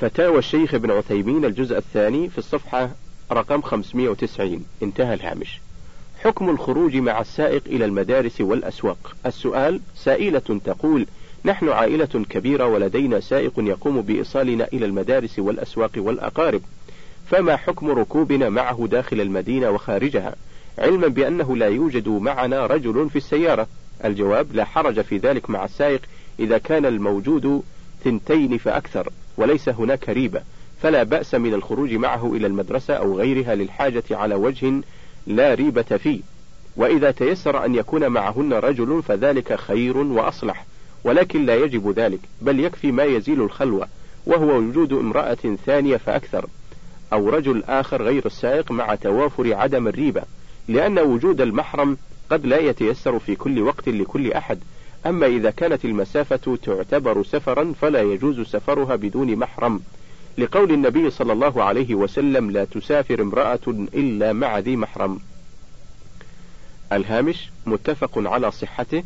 فتاوى 0.00 0.38
الشيخ 0.38 0.74
ابن 0.74 0.90
عثيمين 0.90 1.44
الجزء 1.44 1.78
الثاني 1.78 2.28
في 2.28 2.38
الصفحة 2.38 2.90
رقم 3.32 3.62
590 3.62 4.64
انتهى 4.82 5.14
الهامش 5.14 5.58
حكم 6.24 6.50
الخروج 6.50 6.96
مع 6.96 7.20
السائق 7.20 7.62
إلى 7.66 7.84
المدارس 7.84 8.40
والأسواق 8.40 9.16
السؤال 9.26 9.80
سائلة 9.96 10.60
تقول 10.64 11.06
نحن 11.44 11.68
عائلة 11.68 12.24
كبيرة 12.30 12.66
ولدينا 12.66 13.20
سائق 13.20 13.52
يقوم 13.58 14.00
بإيصالنا 14.00 14.68
إلى 14.72 14.86
المدارس 14.86 15.38
والأسواق 15.38 15.90
والأقارب 15.96 16.60
فما 17.30 17.56
حكم 17.56 17.90
ركوبنا 17.90 18.48
معه 18.48 18.86
داخل 18.90 19.20
المدينة 19.20 19.70
وخارجها 19.70 20.34
علما 20.78 21.06
بأنه 21.08 21.56
لا 21.56 21.66
يوجد 21.66 22.08
معنا 22.08 22.66
رجل 22.66 23.10
في 23.10 23.16
السيارة 23.16 23.66
الجواب 24.04 24.46
لا 24.54 24.64
حرج 24.64 25.00
في 25.00 25.16
ذلك 25.16 25.50
مع 25.50 25.64
السائق 25.64 26.00
إذا 26.40 26.58
كان 26.58 26.86
الموجود 26.86 27.62
ثنتين 28.04 28.58
فأكثر 28.58 29.08
وليس 29.36 29.68
هناك 29.68 30.08
ريبة 30.08 30.40
فلا 30.82 31.02
بأس 31.02 31.34
من 31.34 31.54
الخروج 31.54 31.92
معه 31.94 32.32
إلى 32.34 32.46
المدرسة 32.46 32.94
أو 32.94 33.16
غيرها 33.18 33.54
للحاجة 33.54 34.04
على 34.10 34.34
وجه 34.34 34.80
لا 35.28 35.54
ريبة 35.54 35.82
فيه 35.82 36.20
وإذا 36.76 37.10
تيسر 37.10 37.64
أن 37.64 37.74
يكون 37.74 38.06
معهن 38.08 38.52
رجل 38.52 39.02
فذلك 39.08 39.54
خير 39.56 39.96
وأصلح 39.98 40.66
ولكن 41.04 41.46
لا 41.46 41.54
يجب 41.56 41.92
ذلك 41.98 42.18
بل 42.42 42.60
يكفي 42.60 42.92
ما 42.92 43.04
يزيل 43.04 43.42
الخلوة 43.42 43.88
وهو 44.26 44.56
وجود 44.56 44.92
امرأة 44.92 45.56
ثانية 45.66 45.96
فأكثر 45.96 46.46
أو 47.12 47.28
رجل 47.28 47.62
آخر 47.68 48.02
غير 48.02 48.26
السائق 48.26 48.70
مع 48.72 48.94
توافر 48.94 49.54
عدم 49.54 49.88
الريبة 49.88 50.22
لأن 50.68 50.98
وجود 50.98 51.40
المحرم 51.40 51.96
قد 52.30 52.46
لا 52.46 52.58
يتيسر 52.58 53.18
في 53.18 53.36
كل 53.36 53.62
وقت 53.62 53.88
لكل 53.88 54.32
أحد 54.32 54.58
أما 55.06 55.26
إذا 55.26 55.50
كانت 55.50 55.84
المسافة 55.84 56.56
تعتبر 56.62 57.24
سفرا 57.24 57.72
فلا 57.80 58.02
يجوز 58.02 58.40
سفرها 58.40 58.96
بدون 58.96 59.36
محرم 59.36 59.80
لقول 60.38 60.72
النبي 60.72 61.10
صلى 61.10 61.32
الله 61.32 61.62
عليه 61.64 61.94
وسلم 61.94 62.50
لا 62.50 62.64
تسافر 62.64 63.22
امرأة 63.22 63.58
إلا 63.94 64.32
مع 64.32 64.58
ذي 64.58 64.76
محرم 64.76 65.18
الهامش 66.92 67.50
متفق 67.66 68.10
على 68.16 68.50
صحته 68.50 69.02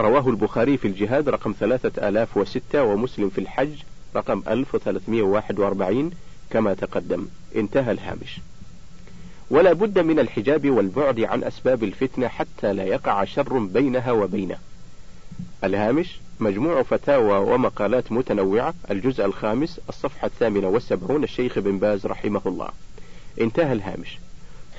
رواه 0.00 0.28
البخاري 0.28 0.76
في 0.76 0.88
الجهاد 0.88 1.28
رقم 1.28 1.54
3006 1.60 2.82
ومسلم 2.82 3.28
في 3.30 3.40
الحج 3.40 3.70
رقم 4.16 4.42
1341 4.48 6.10
كما 6.50 6.74
تقدم 6.74 7.26
انتهى 7.56 7.90
الهامش 7.92 8.40
ولا 9.50 9.72
بد 9.72 9.98
من 9.98 10.18
الحجاب 10.18 10.70
والبعد 10.70 11.20
عن 11.20 11.44
أسباب 11.44 11.84
الفتنة 11.84 12.28
حتى 12.28 12.72
لا 12.72 12.84
يقع 12.84 13.24
شر 13.24 13.58
بينها 13.58 14.12
وبينه 14.12 14.58
الهامش 15.64 16.16
مجموع 16.40 16.82
فتاوى 16.82 17.52
ومقالات 17.54 18.12
متنوعة 18.12 18.74
الجزء 18.90 19.24
الخامس 19.24 19.80
الصفحة 19.88 20.26
الثامنة 20.26 20.66
والسبعون 20.68 21.24
الشيخ 21.24 21.58
بن 21.58 21.78
باز 21.78 22.06
رحمه 22.06 22.40
الله 22.46 22.68
انتهى 23.40 23.72
الهامش 23.72 24.18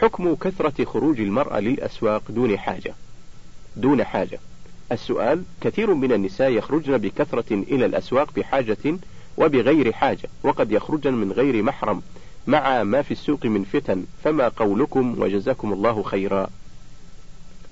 حكم 0.01 0.35
كثرة 0.35 0.85
خروج 0.85 1.21
المرأة 1.21 1.59
للأسواق 1.59 2.23
دون 2.29 2.57
حاجة 2.59 2.93
دون 3.77 4.03
حاجة 4.03 4.39
السؤال 4.91 5.43
كثير 5.61 5.93
من 5.93 6.11
النساء 6.11 6.49
يخرجن 6.51 6.97
بكثرة 6.97 7.51
إلى 7.53 7.85
الأسواق 7.85 8.33
بحاجة 8.35 8.97
وبغير 9.37 9.91
حاجة 9.91 10.29
وقد 10.43 10.71
يخرجن 10.71 11.13
من 11.13 11.31
غير 11.31 11.63
محرم 11.63 12.01
مع 12.47 12.83
ما 12.83 13.01
في 13.01 13.11
السوق 13.11 13.45
من 13.45 13.63
فتن 13.63 14.05
فما 14.23 14.47
قولكم 14.47 15.15
وجزاكم 15.21 15.73
الله 15.73 16.03
خيرا 16.03 16.47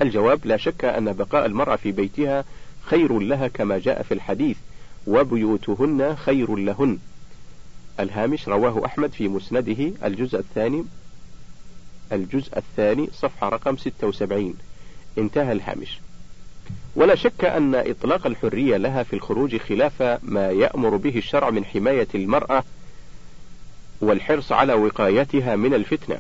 الجواب 0.02 0.46
لا 0.46 0.58
شك 0.58 0.86
أن 0.86 1.14
بقاء 1.14 1.46
المرأة 1.46 1.76
في 1.76 1.92
بيتها 1.92 2.44
خير 2.86 3.20
لها 3.20 3.48
كما 3.48 3.80
جاء 3.80 4.04
في 4.04 4.14
الحديث 4.14 4.58
وبيوتهن 5.08 6.16
خير 6.16 6.56
لهن 6.56 6.98
الهامش 8.00 8.48
رواه 8.48 8.86
أحمد 8.86 9.12
في 9.12 9.28
مسنده 9.28 9.92
الجزء 10.06 10.40
الثاني 10.40 10.86
الجزء 12.12 12.58
الثاني 12.58 13.08
صفحة 13.14 13.50
رقم 13.50 13.78
76 13.78 14.56
انتهى 15.18 15.52
الهامش 15.52 16.00
ولا 16.96 17.16
شك 17.16 17.46
أن 17.46 17.76
إطلاق 17.76 18.28
الحرية 18.28 18.78
لها 18.78 19.04
في 19.04 19.14
الخروج 19.14 19.58
خلاف 19.58 20.02
ما 20.24 20.50
يأمر 20.50 20.96
به 20.96 21.18
الشرع 21.18 21.50
من 21.50 21.66
حماية 21.66 22.08
المرأة 22.16 22.64
والحرص 24.02 24.52
على 24.52 24.74
وقايتها 24.74 25.56
من 25.56 25.74
الفتنة 25.74 26.18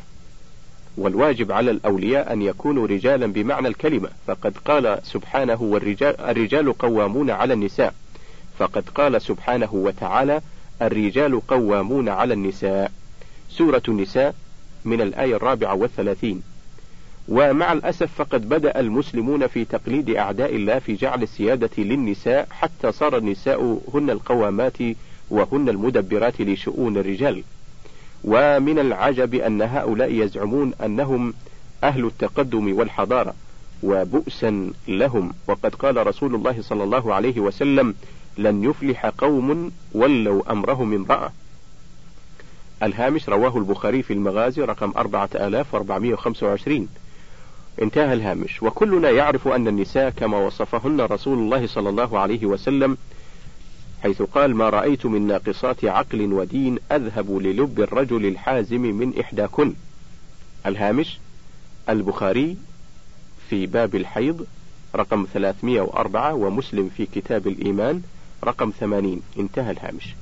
والواجب 0.97 1.51
على 1.51 1.71
الأولياء 1.71 2.33
أن 2.33 2.41
يكونوا 2.41 2.87
رجالا 2.87 3.25
بمعنى 3.25 3.67
الكلمة 3.67 4.09
فقد 4.27 4.57
قال 4.57 4.99
سبحانه 5.03 5.61
والرجال 5.61 6.21
الرجال 6.21 6.73
قوامون 6.77 7.29
على 7.29 7.53
النساء 7.53 7.93
فقد 8.59 8.83
قال 8.95 9.21
سبحانه 9.21 9.69
وتعالى 9.73 10.41
الرجال 10.81 11.47
قوامون 11.47 12.09
على 12.09 12.33
النساء 12.33 12.91
سورة 13.49 13.81
النساء 13.87 14.35
من 14.85 15.01
الآية 15.01 15.35
الرابعة 15.35 15.75
والثلاثين 15.75 16.43
ومع 17.27 17.73
الأسف 17.73 18.09
فقد 18.17 18.49
بدأ 18.49 18.79
المسلمون 18.79 19.47
في 19.47 19.65
تقليد 19.65 20.09
أعداء 20.09 20.55
الله 20.55 20.79
في 20.79 20.95
جعل 20.95 21.23
السيادة 21.23 21.69
للنساء 21.83 22.47
حتى 22.51 22.91
صار 22.91 23.17
النساء 23.17 23.81
هن 23.93 24.09
القوامات 24.09 24.77
وهن 25.29 25.69
المدبرات 25.69 26.41
لشؤون 26.41 26.97
الرجال 26.97 27.43
ومن 28.23 28.79
العجب 28.79 29.35
أن 29.35 29.61
هؤلاء 29.61 30.13
يزعمون 30.13 30.73
أنهم 30.85 31.33
أهل 31.83 32.05
التقدم 32.05 32.77
والحضارة 32.77 33.33
وبؤسا 33.83 34.71
لهم 34.87 35.33
وقد 35.47 35.75
قال 35.75 36.07
رسول 36.07 36.35
الله 36.35 36.57
صلى 36.61 36.83
الله 36.83 37.13
عليه 37.13 37.39
وسلم 37.39 37.95
لن 38.37 38.63
يفلح 38.63 39.05
قوم 39.05 39.71
ولوا 39.93 40.51
أمرهم 40.51 40.93
امرأة 40.93 41.31
الهامش 42.83 43.29
رواه 43.29 43.57
البخاري 43.57 44.03
في 44.03 44.13
المغازي 44.13 44.61
رقم 44.61 44.91
4425 44.97 46.87
انتهى 47.81 48.13
الهامش 48.13 48.63
وكلنا 48.63 49.09
يعرف 49.09 49.47
أن 49.47 49.67
النساء 49.67 50.09
كما 50.09 50.37
وصفهن 50.37 51.01
رسول 51.01 51.37
الله 51.37 51.67
صلى 51.67 51.89
الله 51.89 52.19
عليه 52.19 52.45
وسلم 52.45 52.97
حيث 54.03 54.21
قال 54.21 54.55
ما 54.55 54.69
رأيت 54.69 55.05
من 55.05 55.27
ناقصات 55.27 55.85
عقل 55.85 56.33
ودين 56.33 56.77
أذهب 56.91 57.31
للب 57.37 57.79
الرجل 57.79 58.25
الحازم 58.25 58.81
من 58.81 59.19
إحداكن 59.19 59.73
الهامش 60.65 61.17
البخاري 61.89 62.57
في 63.49 63.65
باب 63.65 63.95
الحيض 63.95 64.45
رقم 64.95 65.25
304 65.33 66.33
ومسلم 66.33 66.89
في 66.97 67.05
كتاب 67.05 67.47
الإيمان 67.47 68.01
رقم 68.43 68.71
80 68.79 69.21
انتهى 69.39 69.71
الهامش 69.71 70.15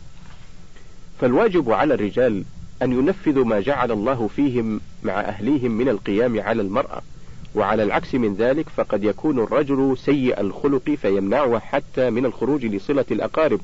فالواجب 1.19 1.71
على 1.71 1.93
الرجال 1.93 2.43
أن 2.81 2.91
ينفذوا 2.91 3.45
ما 3.45 3.59
جعل 3.59 3.91
الله 3.91 4.27
فيهم 4.35 4.79
مع 5.03 5.19
أهليهم 5.21 5.71
من 5.71 5.89
القيام 5.89 6.41
على 6.41 6.61
المرأة 6.61 7.01
وعلى 7.55 7.83
العكس 7.83 8.15
من 8.15 8.33
ذلك 8.35 8.69
فقد 8.69 9.03
يكون 9.03 9.39
الرجل 9.39 9.95
سيء 9.97 10.39
الخلق 10.41 10.89
فيمنعه 11.01 11.59
حتى 11.59 12.09
من 12.09 12.25
الخروج 12.25 12.65
لصلة 12.65 13.05
الأقارب 13.11 13.59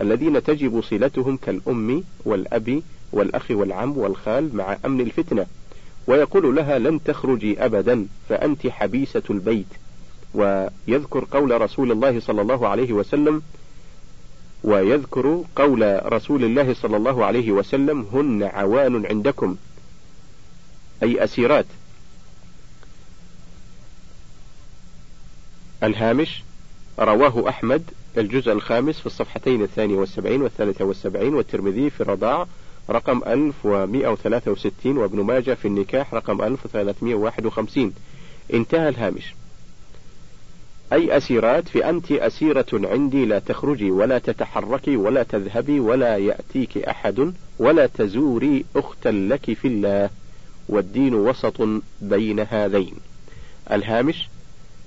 الذين 0.00 0.42
تجب 0.42 0.80
صلتهم 0.82 1.36
كالأم 1.36 2.04
والأب 2.24 2.82
والأخ 3.12 3.50
والعم 3.50 3.98
والخال 3.98 4.56
مع 4.56 4.76
أمن 4.86 5.00
الفتنة 5.00 5.46
ويقول 6.06 6.56
لها 6.56 6.78
لن 6.78 7.00
تخرجي 7.04 7.64
أبدا 7.64 8.06
فأنت 8.28 8.66
حبيسة 8.66 9.22
البيت 9.30 9.66
ويذكر 10.34 11.26
قول 11.30 11.60
رسول 11.60 11.92
الله 11.92 12.20
صلى 12.20 12.42
الله 12.42 12.68
عليه 12.68 12.92
وسلم 12.92 13.42
ويذكر 14.64 15.44
قول 15.56 16.12
رسول 16.12 16.44
الله 16.44 16.74
صلى 16.74 16.96
الله 16.96 17.24
عليه 17.24 17.52
وسلم 17.52 18.06
هن 18.12 18.42
عوان 18.42 19.06
عندكم 19.06 19.56
أي 21.02 21.24
أسيرات 21.24 21.66
الهامش 25.86 26.42
رواه 26.98 27.48
أحمد 27.48 27.82
الجزء 28.18 28.52
الخامس 28.52 29.00
في 29.00 29.06
الصفحتين 29.06 29.62
الثانية 29.62 29.94
والسبعين 29.96 30.42
والثالثة 30.42 30.84
والسبعين 30.84 31.34
والترمذي 31.34 31.90
في 31.90 32.00
الرضاع 32.00 32.46
رقم 32.90 33.20
1163 33.26 34.98
وابن 34.98 35.20
ماجه 35.20 35.54
في 35.54 35.68
النكاح 35.68 36.14
رقم 36.14 36.42
1351 36.42 37.92
انتهى 38.54 38.88
الهامش 38.88 39.34
أي 40.92 41.16
أسيرات 41.16 41.68
في 41.68 41.88
أنت 41.88 42.12
أسيرة 42.12 42.66
عندي 42.72 43.24
لا 43.24 43.38
تخرجي 43.38 43.90
ولا 43.90 44.18
تتحركي 44.18 44.96
ولا 44.96 45.22
تذهبي 45.22 45.80
ولا 45.80 46.16
يأتيك 46.16 46.78
أحد 46.78 47.34
ولا 47.58 47.86
تزوري 47.86 48.64
أختا 48.76 49.08
لك 49.08 49.52
في 49.52 49.68
الله 49.68 50.10
والدين 50.68 51.14
وسط 51.14 51.68
بين 52.00 52.40
هذين 52.40 52.94
الهامش 53.72 54.28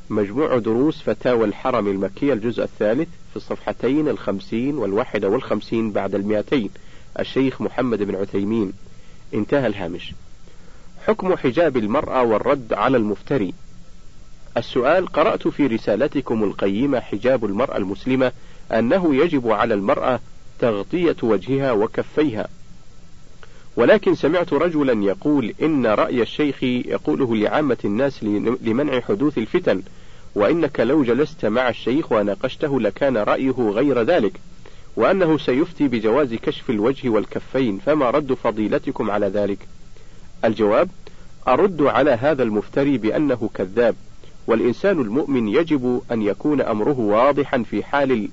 مجموع 0.10 0.58
دروس 0.58 1.02
فتاوى 1.04 1.46
الحرم 1.46 1.88
المكي 1.88 2.34
الجزء 2.34 2.64
الثالث 2.64 3.08
في 3.30 3.36
الصفحتين 3.38 4.08
الخمسين 4.08 4.78
والواحدة 4.78 5.30
والخمسين 5.30 5.92
بعد 5.92 6.16
المئتين 6.16 6.70
الشيخ 7.20 7.62
محمد 7.62 8.04
بن 8.04 8.16
عثيمين 8.16 8.74
انتهى 9.34 9.68
الهامش 9.68 10.14
حكم 11.08 11.36
حجاب 11.36 11.78
المرأة 11.78 12.24
والرد 12.24 12.74
على 12.74 12.98
المفتري 12.98 13.54
السؤال 14.58 15.06
قرأت 15.08 15.48
في 15.48 15.68
رسالتكم 15.68 16.44
القيمة 16.44 17.00
حجاب 17.00 17.46
المرأة 17.46 17.78
المسلمة 17.78 18.32
أنه 18.72 19.16
يجب 19.16 19.52
على 19.52 19.74
المرأة 19.74 20.20
تغطية 20.60 21.16
وجهها 21.24 21.72
وكفيها 21.72 22.48
ولكن 23.78 24.16
سمعت 24.16 24.54
رجلا 24.54 25.04
يقول 25.04 25.54
إن 25.62 25.86
رأي 25.86 26.22
الشيخ 26.22 26.64
يقوله 26.64 27.36
لعامة 27.36 27.78
الناس 27.86 28.24
لمنع 28.62 29.00
حدوث 29.02 29.38
الفتن 29.38 29.82
وإنك 30.36 30.80
لو 30.80 31.04
جلست 31.04 31.46
مع 31.46 31.70
الشيخ 31.70 32.12
وناقشته 32.12 32.82
لكان 32.82 33.18
رأيه 33.18 33.52
غير 33.52 34.02
ذلك 34.02 34.34
وأنه 34.96 35.38
سيفتي 35.38 35.88
بجواز 35.88 36.34
كشف 36.34 36.70
الوجه 36.70 37.10
والكفين 37.10 37.80
فما 37.86 38.10
رد 38.10 38.34
فضيلتكم 38.34 39.12
على 39.12 39.28
ذلك 39.28 39.58
الجواب 40.46 40.90
أرد 41.48 41.82
على 41.82 42.12
هذا 42.12 42.44
المفتري 42.44 42.98
بأنه 42.98 43.50
كذاب 43.54 43.96
والإنسان 44.48 45.02
المؤمن 45.02 45.48
يجب 45.48 46.02
أن 46.12 46.22
يكون 46.22 46.62
أمره 46.62 47.00
واضحا 47.00 47.64
في 47.64 47.84
حال 47.84 48.30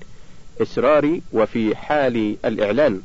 الإسرار 0.61 1.19
وفي 1.33 1.77
حال 1.77 2.37
الإعلان 2.45 3.01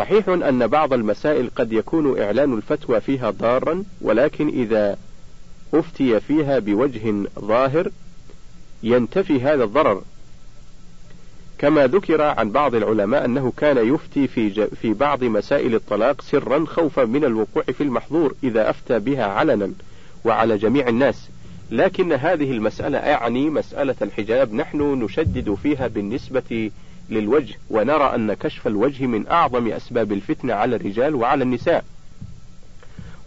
صحيح 0.00 0.28
أن 0.28 0.66
بعض 0.66 0.92
المسائل 0.92 1.50
قد 1.56 1.72
يكون 1.72 2.20
إعلان 2.20 2.52
الفتوى 2.56 3.00
فيها 3.00 3.30
ضارا 3.30 3.84
ولكن 4.02 4.48
إذا 4.48 4.96
أفتي 5.74 6.20
فيها 6.20 6.58
بوجه 6.58 7.14
ظاهر 7.38 7.88
ينتفي 8.82 9.40
هذا 9.40 9.64
الضرر 9.64 10.02
كما 11.58 11.86
ذكر 11.86 12.22
عن 12.22 12.50
بعض 12.50 12.74
العلماء 12.74 13.24
أنه 13.24 13.52
كان 13.56 13.94
يفتي 13.94 14.26
في, 14.26 14.66
في 14.66 14.92
بعض 14.92 15.24
مسائل 15.24 15.74
الطلاق 15.74 16.22
سرا 16.22 16.64
خوفا 16.66 17.04
من 17.04 17.24
الوقوع 17.24 17.62
في 17.62 17.82
المحظور 17.82 18.34
إذا 18.44 18.70
أفتى 18.70 18.98
بها 18.98 19.24
علنا 19.24 19.72
وعلى 20.24 20.56
جميع 20.58 20.88
الناس 20.88 21.28
لكن 21.70 22.12
هذه 22.12 22.52
المسألة 22.52 22.98
أعني 22.98 23.50
مسألة 23.50 23.94
الحجاب 24.02 24.54
نحن 24.54 25.02
نشدد 25.04 25.54
فيها 25.54 25.86
بالنسبة 25.86 26.70
للوجه 27.10 27.54
ونرى 27.70 28.12
أن 28.14 28.32
كشف 28.34 28.66
الوجه 28.66 29.06
من 29.06 29.28
أعظم 29.28 29.68
أسباب 29.72 30.12
الفتنة 30.12 30.54
على 30.54 30.76
الرجال 30.76 31.14
وعلى 31.14 31.44
النساء 31.44 31.84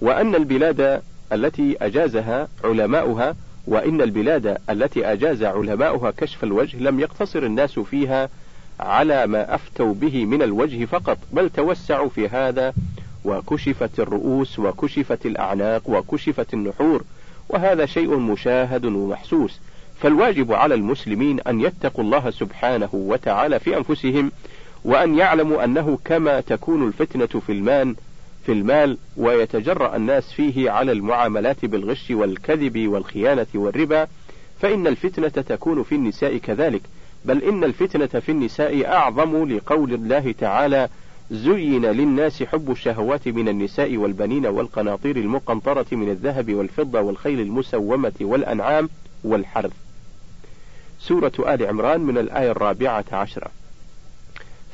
وأن 0.02 0.36
البلاد 0.36 1.02
التي 1.34 1.78
أجازها 1.82 2.48
علماؤها 2.64 3.36
وإن 3.68 4.02
البلاد 4.02 4.58
التي 4.70 5.06
أجاز 5.06 5.44
علماؤها 5.44 6.12
كشف 6.12 6.44
الوجه 6.44 6.78
لم 6.80 7.00
يقتصر 7.00 7.44
الناس 7.44 7.80
فيها 7.80 8.30
على 8.80 9.28
ما 9.28 9.56
أفتوا 9.56 9.94
به 9.94 10.26
من 10.26 10.42
الوجه 10.42 10.86
فقط 10.86 11.18
بل 11.34 11.50
توسعوا 11.50 12.10
في 12.10 12.28
هذا 12.30 12.74
وكشفت 13.26 14.00
الرؤوس 14.00 14.60
وكشفت 14.60 15.26
الأعناق 15.26 15.90
وكشفت 15.90 16.54
النحور 16.54 17.04
وهذا 17.50 17.86
شيء 17.86 18.18
مشاهد 18.18 18.86
ومحسوس 18.86 19.60
فالواجب 20.04 20.54
على 20.54 20.76
المسلمين 20.76 21.40
أن 21.48 21.62
يتقوا 21.62 22.04
الله 22.04 22.30
سبحانه 22.30 22.90
وتعالى 22.94 23.60
في 23.60 23.78
أنفسهم 23.78 24.32
وأن 24.86 25.18
يعلموا 25.18 25.64
أنه 25.64 25.98
كما 26.06 26.40
تكون 26.42 26.88
الفتنة 26.88 27.26
في 27.26 27.52
المال 27.52 27.96
في 28.46 28.52
المال 28.52 28.98
ويتجرأ 29.18 29.96
الناس 29.96 30.34
فيه 30.34 30.72
على 30.72 30.92
المعاملات 30.92 31.66
بالغش 31.66 32.12
والكذب 32.12 32.88
والخيانة 32.88 33.46
والربا 33.56 34.08
فإن 34.60 34.88
الفتنة 34.88 35.28
تكون 35.28 35.84
في 35.84 35.96
النساء 35.96 36.38
كذلك 36.38 36.82
بل 37.26 37.44
إن 37.44 37.64
الفتنة 37.64 38.20
في 38.20 38.32
النساء 38.32 38.86
أعظم 38.86 39.46
لقول 39.48 39.94
الله 39.94 40.32
تعالى 40.32 40.88
زين 41.32 41.86
للناس 41.86 42.44
حب 42.44 42.72
الشهوات 42.72 43.28
من 43.28 43.50
النساء 43.50 43.98
والبنين 43.98 44.46
والقناطير 44.48 45.16
المقنطرة 45.18 45.86
من 45.92 46.10
الذهب 46.12 46.54
والفضة 46.54 47.02
والخيل 47.02 47.40
المسومة 47.40 48.14
والأنعام 48.22 48.90
والحرث 49.24 49.72
سورة 51.08 51.32
آل 51.40 51.66
عمران 51.68 52.02
من 52.02 52.18
الآية 52.18 52.52
الرابعة 52.52 53.06
عشرة 53.12 53.52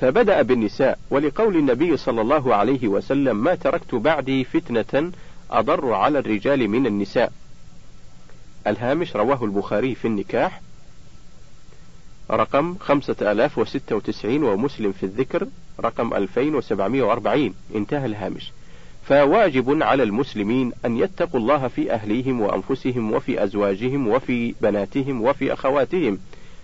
فبدأ 0.01 0.41
بالنساء 0.41 0.99
ولقول 1.09 1.57
النبي 1.57 1.97
صلى 1.97 2.21
الله 2.21 2.55
عليه 2.55 2.87
وسلم 2.87 3.35
ما 3.37 3.55
تركت 3.55 3.95
بعدي 3.95 4.43
فتنة 4.43 5.11
أضر 5.51 5.93
على 5.93 6.19
الرجال 6.19 6.67
من 6.67 6.85
النساء 6.87 7.31
الهامش 8.67 9.15
رواه 9.15 9.43
البخاري 9.43 9.95
في 9.95 10.05
النكاح 10.07 10.61
رقم 12.31 12.75
5096 12.77 14.43
ومسلم 14.43 14.91
في 14.91 15.03
الذكر 15.03 15.47
رقم 15.79 16.13
2740 16.13 17.53
انتهى 17.75 18.05
الهامش 18.05 18.51
فواجب 19.09 19.83
على 19.83 20.03
المسلمين 20.03 20.71
أن 20.85 20.97
يتقوا 20.97 21.39
الله 21.39 21.67
في 21.67 21.93
أهليهم 21.93 22.41
وأنفسهم 22.41 23.11
وفي 23.13 23.43
أزواجهم 23.43 24.07
وفي 24.07 24.55
بناتهم 24.61 25.21
وفي 25.21 25.53
أخواتهم 25.53 26.17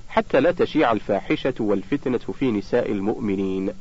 حتى 0.10 0.40
لا 0.40 0.52
تشيع 0.52 0.92
الفاحشة 0.92 1.54
والفتنة 1.60 2.18
في 2.18 2.52
نساء 2.52 2.92
المؤمنين. 2.92 3.72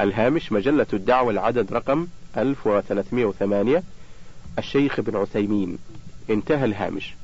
الهامش 0.00 0.52
مجلة 0.52 0.86
الدعوة 0.92 1.30
العدد 1.30 1.72
رقم 1.72 2.06
1308 2.36 3.82
الشيخ 4.58 4.98
ابن 4.98 5.16
عثيمين. 5.16 5.78
انتهى 6.30 6.64
الهامش. 6.64 7.14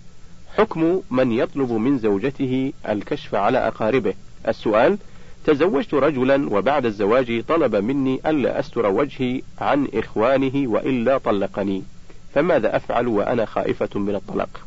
حكم 0.57 1.03
من 1.11 1.33
يطلب 1.33 1.73
من 1.73 1.99
زوجته 1.99 2.73
الكشف 2.89 3.35
على 3.35 3.59
أقاربه. 3.69 4.15
السؤال: 4.49 4.99
تزوجت 5.47 5.95
رجلا 5.95 6.49
وبعد 6.55 6.87
الزواج 6.87 7.43
طلب 7.45 7.77
مني 7.77 8.21
ألا 8.27 8.61
أستر 8.61 8.87
وجهي 8.87 9.43
عن 9.61 9.87
إخوانه 9.95 10.69
وإلا 10.69 11.19
طلقني 11.19 11.83
فماذا 12.35 12.77
أفعل 12.77 13.07
وأنا 13.09 13.45
خائفة 13.45 13.99
من 14.01 14.15
الطلاق 14.15 14.61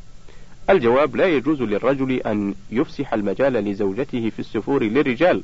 الجواب 0.70 1.16
لا 1.16 1.26
يجوز 1.26 1.62
للرجل 1.62 2.12
أن 2.12 2.54
يفسح 2.72 3.14
المجال 3.14 3.54
لزوجته 3.54 4.30
في 4.30 4.40
السفور 4.40 4.84
للرجال 4.84 5.42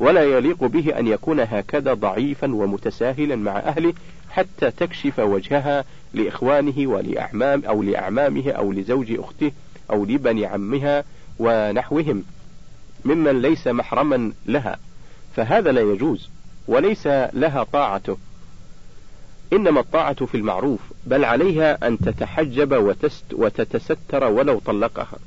ولا 0.00 0.24
يليق 0.24 0.64
به 0.64 0.98
أن 0.98 1.06
يكون 1.06 1.40
هكذا 1.40 1.94
ضعيفا 1.94 2.54
ومتساهلا 2.54 3.36
مع 3.36 3.58
أهله 3.58 3.92
حتى 4.30 4.70
تكشف 4.70 5.18
وجهها 5.18 5.84
لإخوانه 6.14 6.86
ولأعمام 6.88 7.62
أو 7.68 7.82
لأعمامه 7.82 8.50
أو 8.50 8.72
لزوج 8.72 9.18
أخته 9.18 9.52
أو 9.90 10.04
لبني 10.04 10.46
عمها 10.46 11.04
ونحوهم 11.38 12.22
ممن 13.04 13.42
ليس 13.42 13.66
محرما 13.68 14.32
لها 14.46 14.78
فهذا 15.36 15.72
لا 15.72 15.80
يجوز 15.80 16.28
وليس 16.68 17.06
لها 17.32 17.64
طاعته 17.72 18.16
إنما 19.52 19.80
الطاعة 19.80 20.26
في 20.26 20.36
المعروف 20.36 20.80
بل 21.06 21.24
عليها 21.24 21.86
أن 21.88 21.98
تتحجب 21.98 22.74
وتست 22.74 23.24
وتتستر 23.32 24.24
ولو 24.24 24.58
طلقها 24.58 25.18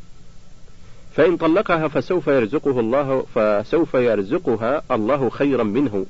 فإن 1.16 1.38
طلقها 1.38 1.88
فسوف 1.88 2.28
يرزقه 2.28 2.80
الله 2.80 3.26
فسوف 3.36 3.94
يرزقها 3.94 4.82
الله 4.92 5.30
خيرا 5.30 5.64
منه 5.64 6.06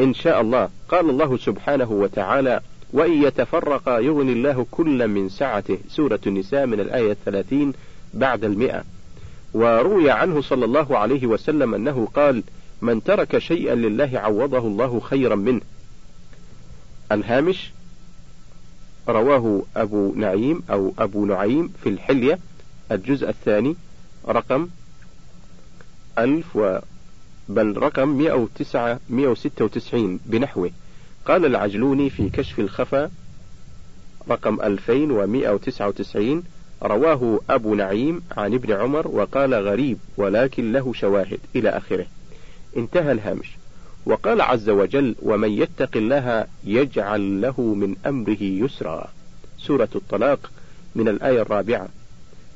إن 0.00 0.14
شاء 0.14 0.40
الله 0.40 0.68
قال 0.88 1.10
الله 1.10 1.36
سبحانه 1.36 1.90
وتعالى 1.92 2.60
وإن 2.92 3.22
يتفرق 3.22 3.88
يغني 3.88 4.32
الله 4.32 4.66
كل 4.70 5.08
من 5.08 5.28
سعته 5.28 5.78
سورة 5.88 6.20
النساء 6.26 6.66
من 6.66 6.80
الآية 6.80 7.12
الثلاثين 7.12 7.72
بعد 8.14 8.44
المئة 8.44 8.84
وروي 9.54 10.10
عنه 10.10 10.40
صلى 10.40 10.64
الله 10.64 10.98
عليه 10.98 11.26
وسلم 11.26 11.74
أنه 11.74 12.08
قال 12.14 12.42
من 12.82 13.02
ترك 13.04 13.38
شيئا 13.38 13.74
لله 13.74 14.18
عوضه 14.18 14.58
الله 14.58 15.00
خيرا 15.00 15.34
منه 15.34 15.60
الهامش 17.12 17.70
رواه 19.08 19.62
أبو 19.76 20.12
نعيم 20.16 20.62
أو 20.70 20.94
أبو 20.98 21.26
نعيم 21.26 21.72
في 21.82 21.88
الحلية 21.88 22.38
الجزء 22.92 23.28
الثاني 23.28 23.76
رقم 24.28 24.68
ألف 26.18 26.56
و 26.56 26.78
بل 27.48 27.76
رقم 27.78 28.08
109 28.08 28.98
196 29.10 30.20
بنحوه 30.26 30.70
قال 31.26 31.46
العجلوني 31.46 32.10
في 32.10 32.28
كشف 32.30 32.58
الخفا 32.58 33.10
رقم 34.30 34.60
2199 34.60 36.42
رواه 36.82 37.40
أبو 37.50 37.74
نعيم 37.74 38.22
عن 38.36 38.54
ابن 38.54 38.72
عمر 38.72 39.08
وقال 39.08 39.54
غريب 39.54 39.98
ولكن 40.16 40.72
له 40.72 40.92
شواهد 40.92 41.38
إلى 41.56 41.68
آخره 41.70 42.06
انتهى 42.76 43.12
الهامش 43.12 43.50
وقال 44.06 44.40
عز 44.40 44.70
وجل 44.70 45.14
ومن 45.22 45.50
يتق 45.50 45.96
الله 45.96 46.46
يجعل 46.64 47.40
له 47.42 47.60
من 47.60 47.96
أمره 48.06 48.42
يسرا 48.42 49.08
سورة 49.58 49.88
الطلاق 49.96 50.50
من 50.94 51.08
الآية 51.08 51.42
الرابعة 51.42 51.88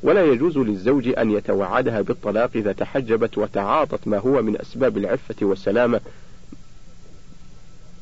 ولا 0.02 0.24
يجوز 0.24 0.58
للزوج 0.58 1.08
أن 1.18 1.30
يتوعدها 1.30 2.00
بالطلاق 2.00 2.50
إذا 2.54 2.72
تحجبت 2.72 3.38
وتعاطت 3.38 4.08
ما 4.08 4.18
هو 4.18 4.42
من 4.42 4.60
أسباب 4.60 4.98
العفة 4.98 5.34
والسلامة 5.46 6.00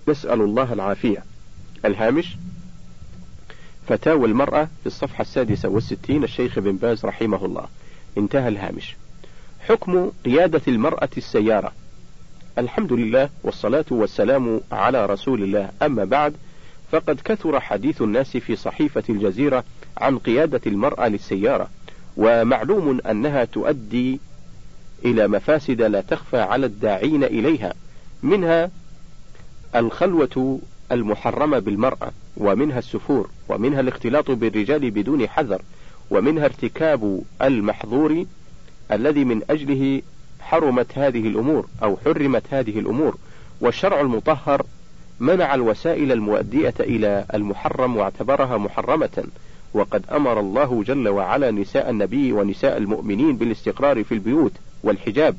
نسأل 0.08 0.40
الله 0.40 0.72
العافية 0.72 1.24
الهامش 1.84 2.36
فتاوى 3.88 4.26
المرأة 4.28 4.64
في 4.64 4.86
الصفحة 4.86 5.22
السادسة 5.22 5.68
والستين 5.68 6.24
الشيخ 6.24 6.58
بن 6.58 6.76
باز 6.76 7.04
رحمه 7.04 7.44
الله 7.44 7.64
انتهى 8.18 8.48
الهامش 8.48 8.96
حكم 9.68 10.10
قيادة 10.24 10.60
المرأة 10.68 11.08
السيارة 11.16 11.72
الحمد 12.58 12.92
لله 12.92 13.28
والصلاة 13.44 13.84
والسلام 13.90 14.60
على 14.72 15.06
رسول 15.06 15.42
الله 15.42 15.70
أما 15.82 16.04
بعد 16.04 16.34
فقد 16.92 17.20
كثر 17.24 17.60
حديث 17.60 18.02
الناس 18.02 18.36
في 18.36 18.56
صحيفة 18.56 19.02
الجزيرة 19.08 19.64
عن 19.98 20.18
قيادة 20.18 20.60
المرأة 20.66 21.08
للسيارة 21.08 21.70
ومعلوم 22.16 23.00
أنها 23.00 23.44
تؤدي 23.44 24.20
إلى 25.04 25.28
مفاسد 25.28 25.82
لا 25.82 26.00
تخفى 26.00 26.40
على 26.40 26.66
الداعين 26.66 27.24
إليها 27.24 27.74
منها 28.22 28.70
الخلوة 29.76 30.58
المحرمة 30.92 31.58
بالمرأة 31.58 32.10
ومنها 32.36 32.78
السفور 32.78 33.30
ومنها 33.48 33.80
الاختلاط 33.80 34.30
بالرجال 34.30 34.90
بدون 34.90 35.28
حذر 35.28 35.62
ومنها 36.10 36.44
ارتكاب 36.44 37.22
المحظور 37.42 38.24
الذي 38.92 39.24
من 39.24 39.42
أجله 39.50 40.02
حرمت 40.40 40.86
هذه 40.98 41.28
الأمور 41.28 41.66
أو 41.82 41.96
حرمت 42.04 42.42
هذه 42.50 42.78
الأمور 42.78 43.16
والشرع 43.60 44.00
المطهر 44.00 44.62
منع 45.20 45.54
الوسائل 45.54 46.12
المؤدية 46.12 46.74
إلى 46.80 47.24
المحرم 47.34 47.96
واعتبرها 47.96 48.56
محرمة 48.58 49.24
وقد 49.74 50.02
أمر 50.12 50.40
الله 50.40 50.82
جل 50.86 51.08
وعلا 51.08 51.50
نساء 51.50 51.90
النبي 51.90 52.32
ونساء 52.32 52.76
المؤمنين 52.76 53.36
بالاستقرار 53.36 54.04
في 54.04 54.12
البيوت 54.12 54.52
والحجاب 54.84 55.36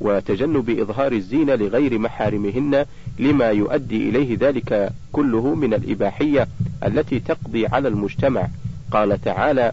وتجنب 0.00 0.70
إظهار 0.80 1.12
الزينة 1.12 1.54
لغير 1.54 1.98
محارمهن 1.98 2.86
لما 3.20 3.50
يؤدي 3.50 4.08
إليه 4.08 4.36
ذلك 4.40 4.92
كله 5.12 5.54
من 5.54 5.74
الإباحية 5.74 6.46
التي 6.86 7.20
تقضي 7.20 7.66
على 7.66 7.88
المجتمع 7.88 8.48
قال 8.90 9.20
تعالى 9.20 9.72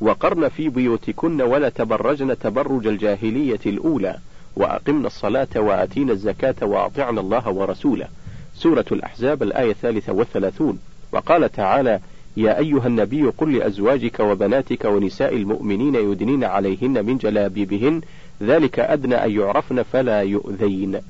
وقرن 0.00 0.48
في 0.48 0.68
بيوتكن 0.68 1.40
ولا 1.42 1.68
تبرجن 1.68 2.38
تبرج 2.38 2.86
الجاهلية 2.86 3.60
الأولى 3.66 4.16
وأقمنا 4.56 5.06
الصلاة 5.06 5.48
وآتينا 5.56 6.12
الزكاة 6.12 6.54
وأطعنا 6.62 7.20
الله 7.20 7.48
ورسوله 7.48 8.08
سورة 8.56 8.84
الأحزاب 8.92 9.42
الآية 9.42 9.70
الثالثة 9.70 10.12
والثلاثون 10.12 10.78
وقال 11.12 11.52
تعالى 11.52 12.00
يا 12.36 12.58
أيها 12.58 12.86
النبي 12.86 13.22
قل 13.22 13.54
لأزواجك 13.56 14.20
وبناتك 14.20 14.84
ونساء 14.84 15.36
المؤمنين 15.36 15.94
يدنين 15.94 16.44
عليهن 16.44 17.04
من 17.06 17.18
جلابيبهن 17.18 18.00
ذلك 18.42 18.78
أدنى 18.80 19.14
أن 19.14 19.30
يعرفن 19.30 19.82
فلا 19.82 20.20
يؤذين 20.22 21.00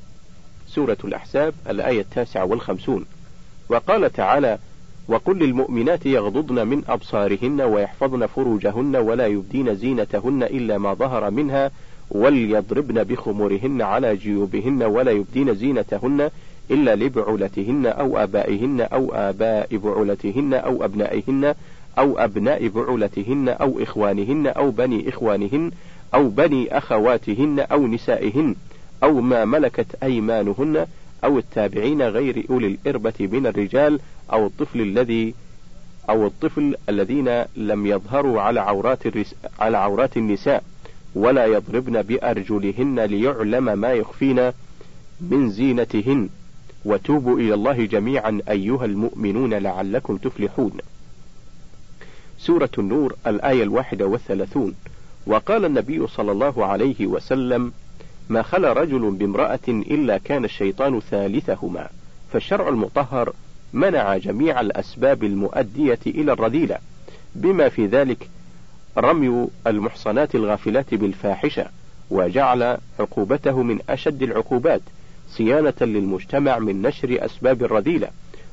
سورة 0.78 0.98
الأحزاب 1.04 1.54
الآية 1.70 2.00
التاسعة 2.00 2.44
والخمسون 2.44 3.04
وقال 3.68 4.12
تعالى 4.12 4.58
وقل 5.08 5.38
للمؤمنات 5.38 6.06
يغضضن 6.06 6.66
من 6.68 6.82
أبصارهن 6.88 7.60
ويحفظن 7.60 8.26
فروجهن 8.26 8.96
ولا 8.96 9.26
يبدين 9.26 9.74
زينتهن 9.74 10.42
إلا 10.42 10.78
ما 10.78 10.94
ظهر 10.94 11.30
منها 11.30 11.70
وليضربن 12.10 13.02
بخمورهن 13.04 13.82
على 13.82 14.16
جيوبهن 14.16 14.82
ولا 14.82 15.10
يبدين 15.12 15.54
زينتهن 15.54 16.30
إلا 16.70 16.94
لبعولتهن 16.94 17.86
أو 17.86 18.18
آبائهن 18.18 18.80
أو 18.80 19.12
آباء 19.14 19.76
بعولتهن 19.76 20.54
أو 20.54 20.84
أبنائهن 20.84 21.54
أو 21.98 22.18
أبناء 22.18 22.68
بعولتهن 22.68 23.48
أو 23.48 23.82
إخوانهن 23.82 24.46
أو 24.46 24.70
بني 24.70 25.08
إخوانهن 25.08 25.70
أو 26.14 26.28
بني 26.28 26.78
أخواتهن 26.78 27.60
أو 27.72 27.86
نسائهن 27.86 28.54
أو 29.02 29.20
ما 29.20 29.44
ملكت 29.44 29.86
أيمانهن 30.02 30.86
أو 31.24 31.38
التابعين 31.38 32.02
غير 32.02 32.46
أولي 32.50 32.66
الإربة 32.66 33.12
من 33.20 33.46
الرجال 33.46 34.00
أو 34.32 34.46
الطفل 34.46 34.80
الذي 34.80 35.34
أو 36.10 36.26
الطفل 36.26 36.74
الذين 36.88 37.42
لم 37.56 37.86
يظهروا 37.86 38.40
على 38.40 38.60
عورات 38.60 38.98
على 39.60 39.76
عورات 39.78 40.16
النساء 40.16 40.62
ولا 41.14 41.46
يضربن 41.46 42.02
بأرجلهن 42.02 43.00
ليعلم 43.00 43.78
ما 43.78 43.92
يخفين 43.92 44.50
من 45.20 45.50
زينتهن 45.50 46.28
وتوبوا 46.84 47.38
إلى 47.38 47.54
الله 47.54 47.84
جميعا 47.84 48.40
أيها 48.48 48.84
المؤمنون 48.84 49.54
لعلكم 49.54 50.16
تفلحون 50.16 50.72
سورة 52.38 52.70
النور 52.78 53.16
الآية 53.26 53.62
الواحدة 53.62 54.06
والثلاثون 54.06 54.74
وقال 55.26 55.64
النبي 55.64 56.06
صلى 56.06 56.32
الله 56.32 56.66
عليه 56.66 57.06
وسلم 57.06 57.72
ما 58.28 58.42
خلا 58.42 58.72
رجل 58.72 59.10
بامرأة 59.10 59.58
إلا 59.68 60.18
كان 60.18 60.44
الشيطان 60.44 61.00
ثالثهما، 61.00 61.88
فالشرع 62.32 62.68
المطهر 62.68 63.32
منع 63.72 64.16
جميع 64.16 64.60
الأسباب 64.60 65.24
المؤدية 65.24 65.98
إلى 66.06 66.32
الرذيلة، 66.32 66.78
بما 67.34 67.68
في 67.68 67.86
ذلك 67.86 68.28
رمي 68.98 69.48
المحصنات 69.66 70.34
الغافلات 70.34 70.94
بالفاحشة، 70.94 71.66
وجعل 72.10 72.78
عقوبته 73.00 73.62
من 73.62 73.78
أشد 73.88 74.22
العقوبات، 74.22 74.80
صيانة 75.30 75.74
للمجتمع 75.80 76.58
من 76.58 76.82
نشر 76.82 77.24
أسباب 77.24 77.62
الرذيلة، 77.62 78.08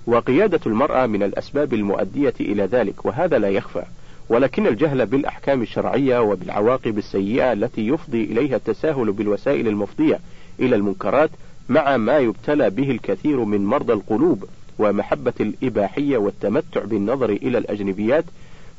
وقيادة 0.07 0.59
المرأة 0.65 1.05
من 1.05 1.23
الأسباب 1.23 1.73
المؤدية 1.73 2.33
إلى 2.39 2.63
ذلك، 2.63 3.05
وهذا 3.05 3.37
لا 3.39 3.49
يخفى، 3.49 3.83
ولكن 4.29 4.67
الجهل 4.67 5.05
بالأحكام 5.05 5.61
الشرعية 5.61 6.19
وبالعواقب 6.19 6.97
السيئة 6.97 7.53
التي 7.53 7.87
يفضي 7.87 8.23
إليها 8.23 8.55
التساهل 8.55 9.11
بالوسائل 9.11 9.67
المفضية 9.67 10.19
إلى 10.59 10.75
المنكرات 10.75 11.29
مع 11.69 11.97
ما 11.97 12.17
يبتلى 12.19 12.69
به 12.69 12.91
الكثير 12.91 13.43
من 13.43 13.65
مرضى 13.65 13.93
القلوب 13.93 14.45
ومحبة 14.79 15.33
الإباحية 15.39 16.17
والتمتع 16.17 16.83
بالنظر 16.83 17.29
إلى 17.29 17.57
الأجنبيات 17.57 18.25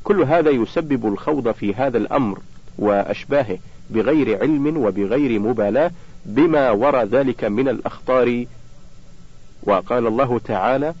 كل 0.03 0.21
هذا 0.21 0.49
يسبب 0.49 1.05
الخوض 1.05 1.51
في 1.51 1.73
هذا 1.73 1.97
الأمر 1.97 2.39
وأشباهه 2.79 3.57
بغير 3.89 4.41
علم 4.41 4.77
وبغير 4.77 5.39
مبالاة 5.39 5.91
بما 6.25 6.71
ورى 6.71 7.03
ذلك 7.03 7.43
من 7.43 7.69
الأخطار 7.69 8.45
وقال 9.63 10.07
الله 10.07 10.39
تعالى 10.39 10.93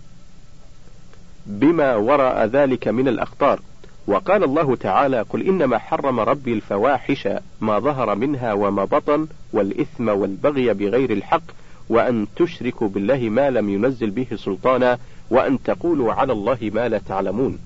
بما 1.45 1.95
وراء 1.95 2.45
ذلك 2.45 2.87
من 2.87 3.07
الأخطار 3.07 3.59
وقال 4.07 4.43
الله 4.43 4.75
تعالى 4.75 5.21
قل 5.21 5.47
إنما 5.47 5.77
حرم 5.77 6.19
ربي 6.19 6.53
الفواحش 6.53 7.27
ما 7.61 7.79
ظهر 7.79 8.15
منها 8.15 8.53
وما 8.53 8.85
بطن 8.85 9.27
والإثم 9.53 10.07
والبغي 10.09 10.73
بغير 10.73 11.11
الحق 11.11 11.43
وأن 11.89 12.27
تشركوا 12.35 12.87
بالله 12.87 13.17
ما 13.29 13.49
لم 13.49 13.69
ينزل 13.69 14.09
به 14.09 14.27
سلطانا 14.35 14.97
وأن 15.29 15.63
تقولوا 15.63 16.13
على 16.13 16.33
الله 16.33 16.57
ما 16.73 16.89
لا 16.89 16.97
تعلمون 16.97 17.59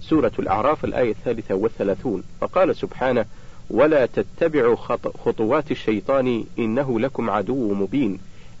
سورة 0.00 0.32
الأعراف 0.38 0.84
الآية 0.84 1.10
الثالثة 1.10 1.54
والثلاثون 1.54 2.22
فقال 2.40 2.76
سبحانه 2.76 3.24
ولا 3.70 4.06
تتبعوا 4.06 4.76
خطوات 5.24 5.70
الشيطان 5.70 6.44
إنه 6.58 7.00
لكم 7.00 7.30
عدو 7.30 7.74
مبين 7.74 8.18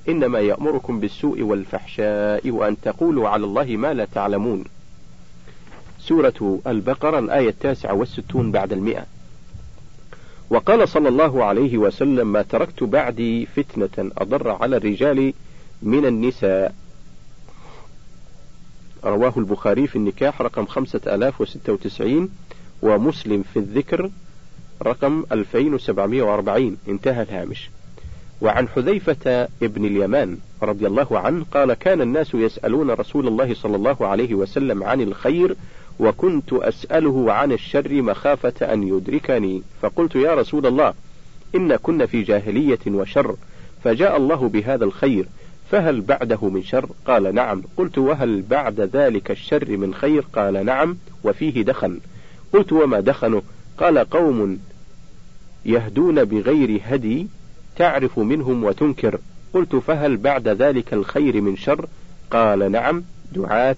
إنما 0.08 0.38
يأمركم 0.40 1.00
بالسوء 1.00 1.42
والفحشاء 1.42 2.50
وأن 2.50 2.80
تقولوا 2.80 3.28
على 3.28 3.44
الله 3.44 3.64
ما 3.66 3.94
لا 3.94 4.04
تعلمون 4.04 4.64
سورة 6.08 6.58
البقرة 6.66 7.18
الآية 7.18 7.48
التاسعة 7.48 7.94
والستون 7.94 8.52
بعد 8.52 8.72
المئة 8.72 9.04
وقال 10.50 10.88
صلى 10.88 11.08
الله 11.08 11.44
عليه 11.44 11.78
وسلم 11.78 12.32
ما 12.32 12.42
تركت 12.42 12.84
بعدي 12.84 13.46
فتنة 13.46 14.10
أضر 14.18 14.50
على 14.50 14.76
الرجال 14.76 15.32
من 15.82 16.06
النساء 16.06 16.74
رواه 19.04 19.32
البخاري 19.36 19.86
في 19.86 19.96
النكاح 19.96 20.42
رقم 20.42 20.66
5096 20.66 22.28
ومسلم 22.82 23.44
في 23.52 23.58
الذكر 23.58 24.10
رقم 24.82 25.24
2740 25.32 26.76
انتهى 26.88 27.22
الهامش 27.22 27.70
وعن 28.40 28.68
حذيفة 28.68 29.48
ابن 29.62 29.84
اليمان 29.84 30.38
رضي 30.62 30.86
الله 30.86 31.18
عنه 31.18 31.44
قال 31.54 31.74
كان 31.74 32.00
الناس 32.00 32.34
يسألون 32.34 32.90
رسول 32.90 33.28
الله 33.28 33.54
صلى 33.54 33.76
الله 33.76 33.96
عليه 34.06 34.34
وسلم 34.34 34.82
عن 34.82 35.00
الخير 35.00 35.56
وكنت 36.00 36.52
أسأله 36.52 37.32
عن 37.32 37.52
الشر 37.52 38.02
مخافة 38.02 38.72
أن 38.72 38.82
يدركني 38.88 39.62
فقلت 39.82 40.14
يا 40.16 40.34
رسول 40.34 40.66
الله 40.66 40.94
إن 41.54 41.76
كنا 41.76 42.06
في 42.06 42.22
جاهلية 42.22 42.78
وشر 42.88 43.36
فجاء 43.84 44.16
الله 44.16 44.48
بهذا 44.48 44.84
الخير 44.84 45.26
فهل 45.70 46.00
بعده 46.00 46.48
من 46.48 46.62
شر 46.62 46.86
قال 47.06 47.34
نعم 47.34 47.62
قلت 47.76 47.98
وهل 47.98 48.42
بعد 48.42 48.80
ذلك 48.80 49.30
الشر 49.30 49.76
من 49.76 49.94
خير 49.94 50.24
قال 50.32 50.66
نعم 50.66 50.96
وفيه 51.24 51.62
دخن 51.64 51.98
قلت 52.52 52.72
وما 52.72 53.00
دخنه 53.00 53.42
قال 53.78 53.98
قوم 53.98 54.58
يهدون 55.66 56.24
بغير 56.24 56.80
هدي 56.84 57.26
تعرف 57.76 58.18
منهم 58.18 58.64
وتنكر 58.64 59.18
قلت 59.54 59.76
فهل 59.76 60.16
بعد 60.16 60.48
ذلك 60.48 60.94
الخير 60.94 61.40
من 61.40 61.56
شر 61.56 61.86
قال 62.30 62.72
نعم 62.72 63.02
دعاة 63.32 63.76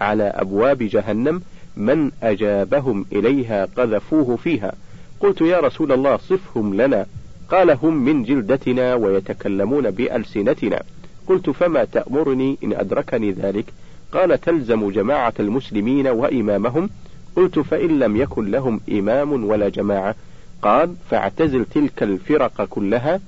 على 0.00 0.22
أبواب 0.22 0.78
جهنم 0.78 1.42
من 1.76 2.10
أجابهم 2.22 3.04
إليها 3.12 3.64
قذفوه 3.64 4.36
فيها 4.36 4.72
قلت 5.20 5.40
يا 5.40 5.60
رسول 5.60 5.92
الله 5.92 6.16
صفهم 6.16 6.74
لنا 6.74 7.06
قال 7.48 7.70
هم 7.70 8.04
من 8.04 8.22
جلدتنا 8.22 8.94
ويتكلمون 8.94 9.90
بألسنتنا 9.90 10.80
قلت 11.26 11.50
فما 11.50 11.84
تأمرني 11.84 12.58
إن 12.64 12.72
أدركني 12.72 13.32
ذلك 13.32 13.64
قال 14.12 14.40
تلزم 14.40 14.90
جماعة 14.90 15.34
المسلمين 15.40 16.06
وإمامهم 16.06 16.90
قلت 17.36 17.58
فإن 17.58 17.98
لم 17.98 18.16
يكن 18.16 18.50
لهم 18.50 18.80
إمام 18.92 19.44
ولا 19.44 19.68
جماعة 19.68 20.14
قال 20.62 20.94
فاعتزل 21.10 21.64
تلك 21.74 22.02
الفرق 22.02 22.64
كلها 22.64 23.20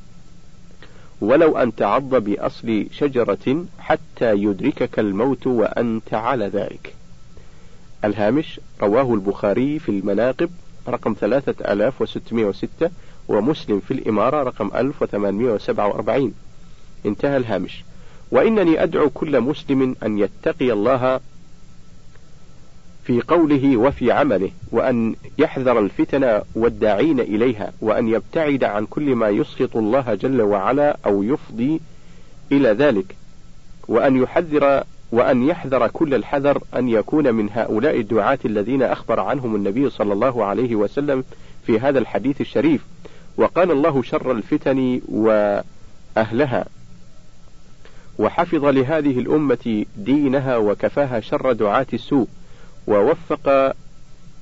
ولو 1.20 1.58
أن 1.58 1.74
تعض 1.74 2.14
بأصل 2.14 2.86
شجرة 2.92 3.64
حتى 3.78 4.32
يدركك 4.34 4.98
الموت 4.98 5.46
وأنت 5.46 6.14
على 6.14 6.46
ذلك. 6.46 6.94
الهامش 8.04 8.60
رواه 8.82 9.14
البخاري 9.14 9.78
في 9.78 9.88
المناقب 9.88 10.50
رقم 10.88 11.14
3606 11.20 12.90
ومسلم 13.28 13.80
في 13.80 13.90
الإمارة 13.90 14.42
رقم 14.42 14.70
1847 14.74 16.34
انتهى 17.06 17.36
الهامش 17.36 17.84
وإنني 18.30 18.82
أدعو 18.82 19.10
كل 19.10 19.40
مسلم 19.40 19.96
أن 20.02 20.18
يتقي 20.18 20.72
الله 20.72 21.20
في 23.08 23.20
قوله 23.28 23.76
وفي 23.76 24.12
عمله 24.12 24.50
وأن 24.72 25.14
يحذر 25.38 25.78
الفتن 25.78 26.40
والداعين 26.54 27.20
إليها 27.20 27.72
وأن 27.80 28.08
يبتعد 28.08 28.64
عن 28.64 28.86
كل 28.86 29.14
ما 29.14 29.28
يسخط 29.28 29.76
الله 29.76 30.14
جل 30.14 30.42
وعلا 30.42 30.96
أو 31.06 31.22
يفضي 31.22 31.80
إلى 32.52 32.68
ذلك 32.68 33.16
وأن 33.88 34.16
يحذر 34.16 34.82
وأن 35.12 35.48
يحذر 35.48 35.86
كل 35.88 36.14
الحذر 36.14 36.62
أن 36.76 36.88
يكون 36.88 37.34
من 37.34 37.48
هؤلاء 37.52 38.00
الدعاة 38.00 38.38
الذين 38.44 38.82
أخبر 38.82 39.20
عنهم 39.20 39.56
النبي 39.56 39.90
صلى 39.90 40.12
الله 40.12 40.44
عليه 40.44 40.74
وسلم 40.76 41.24
في 41.66 41.78
هذا 41.80 41.98
الحديث 41.98 42.40
الشريف 42.40 42.84
وقال 43.36 43.70
الله 43.70 44.02
شر 44.02 44.32
الفتن 44.32 45.00
وأهلها 45.08 46.66
وحفظ 48.18 48.64
لهذه 48.64 49.18
الأمة 49.20 49.84
دينها 49.96 50.56
وكفاها 50.56 51.20
شر 51.20 51.52
دعاة 51.52 51.86
السوء 51.92 52.26
ووفق 52.88 53.76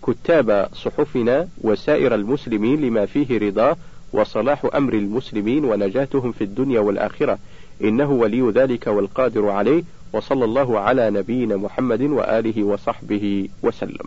كتاب 0.07 0.69
صحفنا 0.73 1.49
وسائر 1.61 2.15
المسلمين 2.15 2.81
لما 2.81 3.07
فيه 3.07 3.39
رضاه 3.39 3.77
وصلاح 4.13 4.67
أمر 4.75 4.93
المسلمين 4.95 5.65
ونجاتهم 5.65 6.33
في 6.33 6.45
الدنيا 6.45 6.81
والآخرة 6.81 7.39
إنه 7.85 8.11
ولي 8.11 8.51
ذلك 8.51 8.87
والقادر 8.87 9.49
عليه 9.49 9.85
وصلى 10.13 10.45
الله 10.45 10.81
على 10.81 11.11
نبينا 11.11 11.57
محمد 11.57 12.01
وآله 12.03 12.63
وصحبه 12.63 13.49
وسلم 13.63 14.07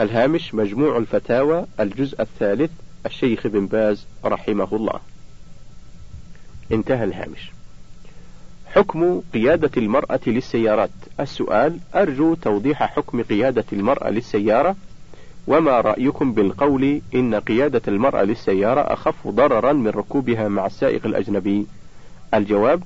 الهامش 0.00 0.54
مجموع 0.54 0.96
الفتاوى 0.98 1.66
الجزء 1.80 2.20
الثالث 2.22 2.70
الشيخ 3.06 3.46
بن 3.46 3.66
باز 3.66 4.06
رحمه 4.24 4.68
الله 4.72 5.00
انتهى 6.72 7.04
الهامش 7.04 7.50
حكم 8.76 9.22
قيادة 9.34 9.70
المرأة 9.76 10.20
للسيارات 10.26 10.90
السؤال 11.20 11.78
أرجو 11.94 12.34
توضيح 12.34 12.82
حكم 12.96 13.22
قيادة 13.22 13.64
المرأة 13.72 14.10
للسيارة 14.10 14.76
وما 15.46 15.80
رأيكم 15.80 16.32
بالقول 16.32 17.00
إن 17.14 17.34
قيادة 17.34 17.82
المرأة 17.88 18.22
للسيارة 18.24 18.80
أخف 18.80 19.28
ضررا 19.28 19.72
من 19.72 19.88
ركوبها 19.88 20.48
مع 20.48 20.66
السائق 20.66 21.06
الأجنبي 21.06 21.66
الجواب 22.34 22.82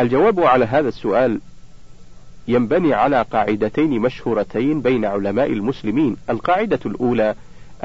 الجواب 0.00 0.40
على 0.40 0.64
هذا 0.64 0.88
السؤال 0.88 1.40
ينبني 2.48 2.94
على 2.94 3.22
قاعدتين 3.22 4.00
مشهورتين 4.00 4.80
بين 4.80 5.04
علماء 5.04 5.46
المسلمين 5.52 6.16
القاعدة 6.30 6.80
الأولى 6.86 7.34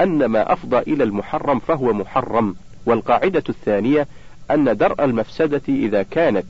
أن 0.00 0.24
ما 0.24 0.52
أفضى 0.52 0.78
إلى 0.78 1.04
المحرم 1.04 1.58
فهو 1.58 1.92
محرم 1.92 2.54
والقاعدة 2.86 3.44
الثانية 3.48 4.06
أن 4.50 4.76
درء 4.76 5.04
المفسدة 5.04 5.62
إذا 5.68 6.02
كانت 6.02 6.44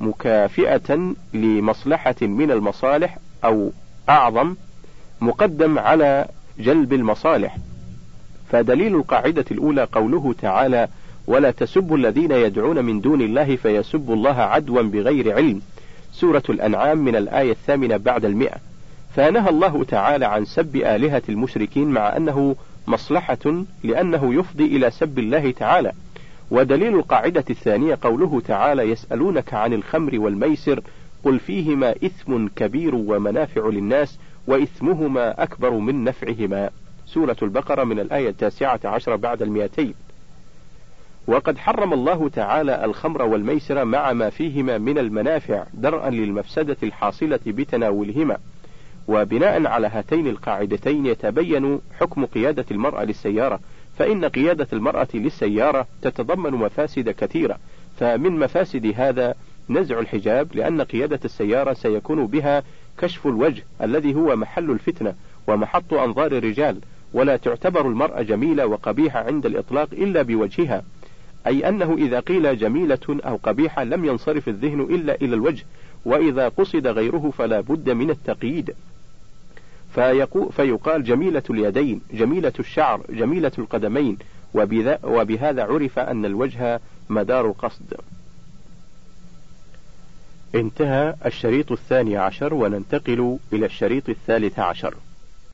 مكافئة 0.00 1.14
لمصلحة 1.34 2.14
من 2.22 2.50
المصالح 2.50 3.18
أو 3.44 3.70
أعظم 4.08 4.54
مقدم 5.20 5.78
على 5.78 6.26
جلب 6.58 6.92
المصالح 6.92 7.58
فدليل 8.50 8.96
القاعدة 8.96 9.44
الأولى 9.50 9.82
قوله 9.92 10.34
تعالى 10.42 10.88
ولا 11.26 11.50
تسبوا 11.50 11.96
الذين 11.96 12.30
يدعون 12.32 12.84
من 12.84 13.00
دون 13.00 13.20
الله 13.22 13.56
فيسبوا 13.56 14.14
الله 14.14 14.36
عدوا 14.40 14.82
بغير 14.82 15.32
علم 15.34 15.62
سورة 16.12 16.42
الأنعام 16.50 16.98
من 16.98 17.16
الآية 17.16 17.50
الثامنة 17.52 17.96
بعد 17.96 18.24
المئة 18.24 18.56
فنهى 19.16 19.50
الله 19.50 19.84
تعالى 19.84 20.24
عن 20.26 20.44
سب 20.44 20.76
آلهة 20.76 21.22
المشركين 21.28 21.88
مع 21.88 22.16
أنه 22.16 22.56
مصلحة 22.86 23.64
لأنه 23.84 24.34
يفضي 24.34 24.64
إلى 24.64 24.90
سب 24.90 25.18
الله 25.18 25.50
تعالى 25.50 25.92
ودليل 26.50 26.94
القاعدة 26.96 27.44
الثانية 27.50 27.98
قوله 28.02 28.40
تعالى 28.40 28.82
يسألونك 28.82 29.54
عن 29.54 29.72
الخمر 29.72 30.18
والميسر 30.18 30.80
قل 31.24 31.38
فيهما 31.38 31.90
إثم 32.04 32.46
كبير 32.56 32.94
ومنافع 32.94 33.66
للناس 33.66 34.18
وإثمهما 34.46 35.42
أكبر 35.42 35.70
من 35.70 36.04
نفعهما 36.04 36.70
سورة 37.06 37.36
البقرة 37.42 37.84
من 37.84 38.00
الآية 38.00 38.28
التاسعة 38.28 38.80
عشر 38.84 39.16
بعد 39.16 39.42
المئتين 39.42 39.94
وقد 41.26 41.58
حرم 41.58 41.92
الله 41.92 42.28
تعالى 42.28 42.84
الخمر 42.84 43.22
والميسر 43.22 43.84
مع 43.84 44.12
ما 44.12 44.30
فيهما 44.30 44.78
من 44.78 44.98
المنافع 44.98 45.64
درءا 45.74 46.10
للمفسدة 46.10 46.76
الحاصلة 46.82 47.40
بتناولهما 47.46 48.36
وبناء 49.08 49.66
على 49.66 49.86
هاتين 49.86 50.26
القاعدتين 50.26 51.06
يتبين 51.06 51.80
حكم 52.00 52.24
قيادة 52.26 52.64
المرأة 52.70 53.04
للسيارة 53.04 53.60
فإن 53.98 54.24
قيادة 54.24 54.66
المرأة 54.72 55.08
للسيارة 55.14 55.86
تتضمن 56.02 56.50
مفاسد 56.50 57.10
كثيرة، 57.10 57.58
فمن 58.00 58.38
مفاسد 58.38 58.94
هذا 58.96 59.34
نزع 59.70 59.98
الحجاب 59.98 60.48
لأن 60.56 60.80
قيادة 60.82 61.20
السيارة 61.24 61.72
سيكون 61.72 62.26
بها 62.26 62.62
كشف 62.98 63.26
الوجه 63.26 63.62
الذي 63.82 64.14
هو 64.14 64.36
محل 64.36 64.70
الفتنة 64.70 65.14
ومحط 65.46 65.94
أنظار 65.94 66.32
الرجال، 66.32 66.78
ولا 67.12 67.36
تعتبر 67.36 67.88
المرأة 67.88 68.22
جميلة 68.22 68.66
وقبيحة 68.66 69.20
عند 69.24 69.46
الإطلاق 69.46 69.88
إلا 69.92 70.22
بوجهها، 70.22 70.82
أي 71.46 71.68
أنه 71.68 71.94
إذا 71.98 72.20
قيل 72.20 72.58
جميلة 72.58 72.98
أو 73.08 73.38
قبيحة 73.42 73.84
لم 73.84 74.04
ينصرف 74.04 74.48
الذهن 74.48 74.80
إلا 74.80 75.14
إلى 75.14 75.34
الوجه، 75.34 75.64
وإذا 76.04 76.48
قصد 76.48 76.86
غيره 76.86 77.32
فلا 77.38 77.60
بد 77.60 77.90
من 77.90 78.10
التقييد 78.10 78.74
فيقال 80.54 81.04
جميلة 81.04 81.42
اليدين 81.50 82.00
جميلة 82.12 82.52
الشعر 82.58 83.00
جميلة 83.10 83.52
القدمين 83.58 84.18
وبهذا 85.04 85.62
عرف 85.64 85.98
أن 85.98 86.24
الوجه 86.24 86.80
مدار 87.08 87.46
القصد 87.46 87.94
انتهى 90.54 91.14
الشريط 91.26 91.72
الثاني 91.72 92.16
عشر 92.16 92.54
وننتقل 92.54 93.38
إلى 93.52 93.66
الشريط 93.66 94.08
الثالث 94.08 94.58
عشر 94.58 94.94